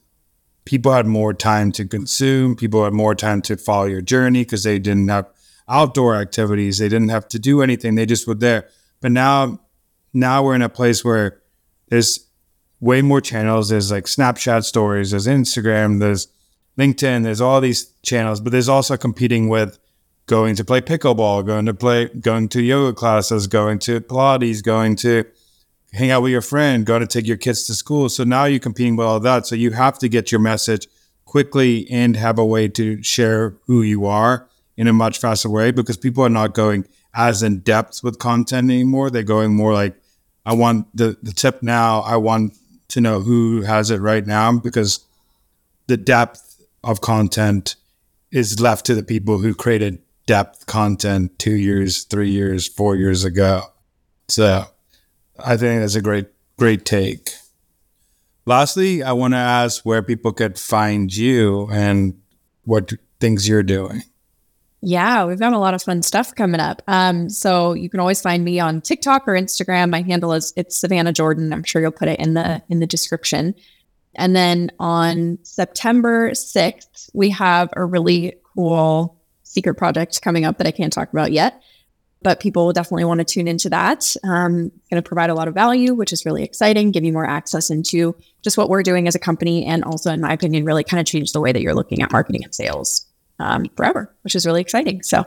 people 0.66 0.92
had 0.92 1.06
more 1.06 1.32
time 1.32 1.72
to 1.72 1.86
consume, 1.86 2.54
people 2.54 2.84
had 2.84 2.92
more 2.92 3.14
time 3.14 3.40
to 3.40 3.56
follow 3.56 3.86
your 3.86 4.02
journey 4.02 4.44
because 4.44 4.64
they 4.64 4.78
didn't 4.78 5.08
have 5.08 5.26
outdoor 5.66 6.16
activities, 6.16 6.76
they 6.76 6.90
didn't 6.90 7.08
have 7.08 7.26
to 7.26 7.38
do 7.38 7.62
anything, 7.62 7.94
they 7.94 8.04
just 8.04 8.28
were 8.28 8.34
there. 8.34 8.68
But 9.00 9.12
now 9.12 9.60
now 10.12 10.44
we're 10.44 10.56
in 10.56 10.60
a 10.60 10.68
place 10.68 11.02
where 11.02 11.40
there's 11.88 12.28
way 12.78 13.00
more 13.00 13.22
channels. 13.22 13.70
There's 13.70 13.90
like 13.90 14.04
Snapchat 14.04 14.62
stories, 14.62 15.12
there's 15.12 15.26
Instagram, 15.26 16.00
there's 16.00 16.28
LinkedIn, 16.78 17.22
there's 17.22 17.40
all 17.40 17.62
these 17.62 17.94
channels, 18.02 18.42
but 18.42 18.52
there's 18.52 18.68
also 18.68 18.98
competing 18.98 19.48
with 19.48 19.78
going 20.26 20.54
to 20.56 20.64
play 20.64 20.80
pickleball, 20.80 21.44
going 21.44 21.66
to 21.66 21.74
play, 21.74 22.06
going 22.08 22.48
to 22.50 22.62
yoga 22.62 22.94
classes, 22.94 23.46
going 23.46 23.78
to 23.80 24.00
Pilates, 24.00 24.62
going 24.62 24.96
to 24.96 25.24
hang 25.92 26.10
out 26.10 26.22
with 26.22 26.32
your 26.32 26.40
friend, 26.40 26.86
going 26.86 27.00
to 27.00 27.06
take 27.06 27.26
your 27.26 27.36
kids 27.36 27.66
to 27.66 27.74
school. 27.74 28.08
So 28.08 28.24
now 28.24 28.44
you're 28.44 28.60
competing 28.60 28.96
with 28.96 29.06
all 29.06 29.20
that. 29.20 29.46
So 29.46 29.54
you 29.54 29.72
have 29.72 29.98
to 29.98 30.08
get 30.08 30.32
your 30.32 30.40
message 30.40 30.86
quickly 31.24 31.90
and 31.90 32.16
have 32.16 32.38
a 32.38 32.44
way 32.44 32.68
to 32.68 33.02
share 33.02 33.56
who 33.66 33.82
you 33.82 34.06
are 34.06 34.48
in 34.76 34.86
a 34.86 34.92
much 34.92 35.18
faster 35.18 35.50
way 35.50 35.70
because 35.70 35.96
people 35.96 36.24
are 36.24 36.30
not 36.30 36.54
going 36.54 36.86
as 37.14 37.42
in 37.42 37.58
depth 37.60 38.02
with 38.02 38.18
content 38.18 38.70
anymore. 38.70 39.10
They're 39.10 39.22
going 39.22 39.54
more 39.54 39.74
like, 39.74 39.94
I 40.46 40.54
want 40.54 40.94
the, 40.96 41.16
the 41.22 41.32
tip 41.32 41.62
now. 41.62 42.00
I 42.00 42.16
want 42.16 42.54
to 42.88 43.00
know 43.00 43.20
who 43.20 43.62
has 43.62 43.90
it 43.90 43.98
right 43.98 44.26
now 44.26 44.58
because 44.58 45.04
the 45.86 45.96
depth 45.96 46.64
of 46.82 47.00
content 47.00 47.76
is 48.30 48.60
left 48.60 48.86
to 48.86 48.94
the 48.94 49.02
people 49.02 49.38
who 49.38 49.54
created 49.54 49.98
depth 50.26 50.66
content 50.66 51.38
two 51.38 51.54
years, 51.56 52.04
three 52.04 52.30
years, 52.30 52.68
four 52.68 52.96
years 52.96 53.24
ago. 53.24 53.62
So 54.28 54.64
I 55.38 55.56
think 55.56 55.80
that's 55.80 55.94
a 55.94 56.02
great, 56.02 56.28
great 56.56 56.84
take. 56.84 57.30
Lastly, 58.46 59.02
I 59.02 59.12
want 59.12 59.34
to 59.34 59.38
ask 59.38 59.84
where 59.84 60.02
people 60.02 60.32
could 60.32 60.58
find 60.58 61.14
you 61.14 61.68
and 61.70 62.20
what 62.64 62.92
things 63.20 63.48
you're 63.48 63.62
doing. 63.62 64.02
Yeah, 64.84 65.26
we've 65.26 65.38
got 65.38 65.52
a 65.52 65.58
lot 65.58 65.74
of 65.74 65.82
fun 65.82 66.02
stuff 66.02 66.34
coming 66.34 66.60
up. 66.60 66.82
Um, 66.88 67.28
so 67.28 67.72
you 67.72 67.88
can 67.88 68.00
always 68.00 68.20
find 68.20 68.44
me 68.44 68.58
on 68.58 68.80
TikTok 68.80 69.28
or 69.28 69.34
Instagram. 69.34 69.90
My 69.90 70.02
handle 70.02 70.32
is 70.32 70.52
it's 70.56 70.76
Savannah 70.76 71.12
Jordan. 71.12 71.52
I'm 71.52 71.62
sure 71.62 71.80
you'll 71.80 71.92
put 71.92 72.08
it 72.08 72.18
in 72.18 72.34
the 72.34 72.60
in 72.68 72.80
the 72.80 72.86
description. 72.86 73.54
And 74.16 74.34
then 74.34 74.72
on 74.80 75.38
September 75.42 76.32
6th, 76.32 77.10
we 77.14 77.30
have 77.30 77.70
a 77.74 77.84
really 77.84 78.34
cool 78.54 79.21
secret 79.52 79.74
project 79.74 80.22
coming 80.22 80.44
up 80.44 80.58
that 80.58 80.66
I 80.66 80.70
can't 80.70 80.92
talk 80.92 81.12
about 81.12 81.30
yet, 81.30 81.62
but 82.22 82.40
people 82.40 82.64
will 82.64 82.72
definitely 82.72 83.04
want 83.04 83.18
to 83.18 83.24
tune 83.24 83.46
into 83.46 83.68
that. 83.70 84.16
Um, 84.24 84.70
going 84.90 85.02
to 85.02 85.02
provide 85.02 85.30
a 85.30 85.34
lot 85.34 85.48
of 85.48 85.54
value, 85.54 85.94
which 85.94 86.12
is 86.12 86.24
really 86.24 86.42
exciting, 86.42 86.90
give 86.90 87.04
you 87.04 87.12
more 87.12 87.26
access 87.26 87.68
into 87.70 88.16
just 88.42 88.56
what 88.56 88.70
we're 88.70 88.82
doing 88.82 89.06
as 89.06 89.14
a 89.14 89.18
company, 89.18 89.64
and 89.66 89.84
also, 89.84 90.10
in 90.10 90.20
my 90.20 90.32
opinion, 90.32 90.64
really 90.64 90.84
kind 90.84 91.00
of 91.00 91.06
change 91.06 91.32
the 91.32 91.40
way 91.40 91.52
that 91.52 91.60
you're 91.60 91.74
looking 91.74 92.02
at 92.02 92.10
marketing 92.10 92.44
and 92.44 92.54
sales 92.54 93.06
um, 93.38 93.66
forever, 93.76 94.14
which 94.22 94.34
is 94.34 94.46
really 94.46 94.60
exciting. 94.60 95.02
So, 95.02 95.24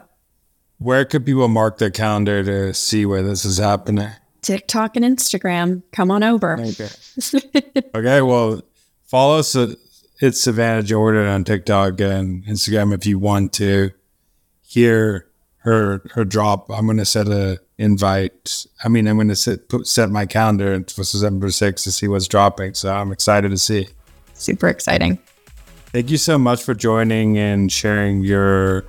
where 0.80 1.06
could 1.06 1.26
people 1.26 1.48
mark 1.48 1.78
their 1.78 1.92
calendar 1.92 2.44
to 2.44 2.74
see 2.74 3.06
where 3.06 3.22
this 3.22 3.46
is 3.46 3.58
happening? 3.58 4.10
TikTok 4.42 4.96
and 4.96 5.06
Instagram. 5.06 5.84
Come 5.92 6.12
on 6.12 6.24
over. 6.24 6.60
Okay. 6.60 6.90
okay. 7.96 8.22
Well, 8.22 8.62
follow 9.06 9.40
us. 9.40 9.56
It's 10.22 10.42
Savannah 10.42 10.84
Jordan 10.84 11.28
on 11.28 11.44
TikTok 11.44 12.00
and 12.00 12.46
Instagram 12.46 12.94
if 12.94 13.06
you 13.06 13.20
want 13.20 13.54
to 13.54 13.92
hear 14.76 15.26
her 15.60 16.02
her 16.14 16.26
drop. 16.26 16.70
I'm 16.70 16.86
going 16.86 16.98
to 16.98 17.06
set 17.06 17.28
a 17.28 17.60
invite. 17.78 18.66
I 18.84 18.90
mean, 18.90 19.08
I'm 19.08 19.16
going 19.16 19.30
to 19.30 19.36
set 19.36 19.70
put, 19.70 19.88
set 19.88 20.10
my 20.10 20.26
calendar 20.26 20.84
for 20.94 21.04
September 21.06 21.48
6th 21.48 21.84
to 21.84 21.92
see 21.92 22.08
what's 22.08 22.28
dropping. 22.28 22.74
So 22.74 22.94
I'm 22.94 23.12
excited 23.14 23.50
to 23.52 23.58
see. 23.58 23.88
Super 24.34 24.68
exciting. 24.68 25.18
Thank 25.94 26.10
you 26.12 26.18
so 26.18 26.38
much 26.38 26.62
for 26.62 26.74
joining 26.74 27.38
and 27.38 27.72
sharing 27.72 28.22
your 28.22 28.86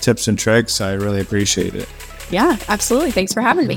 tips 0.00 0.28
and 0.28 0.38
tricks. 0.38 0.80
I 0.80 0.94
really 0.94 1.20
appreciate 1.20 1.74
it. 1.74 1.88
Yeah, 2.30 2.56
absolutely. 2.68 3.10
Thanks 3.10 3.34
for 3.34 3.42
having 3.42 3.66
me. 3.66 3.76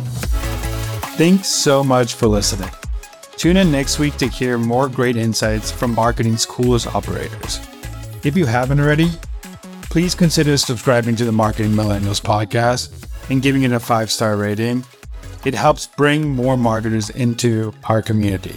Thanks 1.18 1.50
so 1.50 1.84
much 1.84 2.14
for 2.14 2.28
listening. 2.28 2.70
Tune 3.36 3.58
in 3.58 3.72
next 3.72 4.00
week 4.00 4.16
to 4.18 4.28
hear 4.28 4.58
more 4.58 4.88
great 4.88 5.18
insights 5.18 5.70
from 5.70 5.94
marketing's 5.96 6.46
coolest 6.46 6.88
operators. 6.96 7.60
If 8.24 8.38
you 8.38 8.46
haven't 8.46 8.80
already, 8.80 9.10
please 9.92 10.16
consider 10.16 10.56
subscribing 10.56 11.18
to 11.18 11.26
the 11.26 11.32
Marketing 11.34 11.74
Millennials 11.74 12.22
podcast 12.22 12.94
and 13.30 13.42
giving 13.42 13.64
it 13.64 13.74
a 13.74 13.80
five 13.80 14.10
star 14.10 14.38
rating. 14.38 14.86
It 15.44 15.54
helps 15.54 15.86
bring 15.86 16.30
more 16.30 16.56
marketers 16.56 17.10
into 17.10 17.74
our 17.84 18.02
community. 18.02 18.56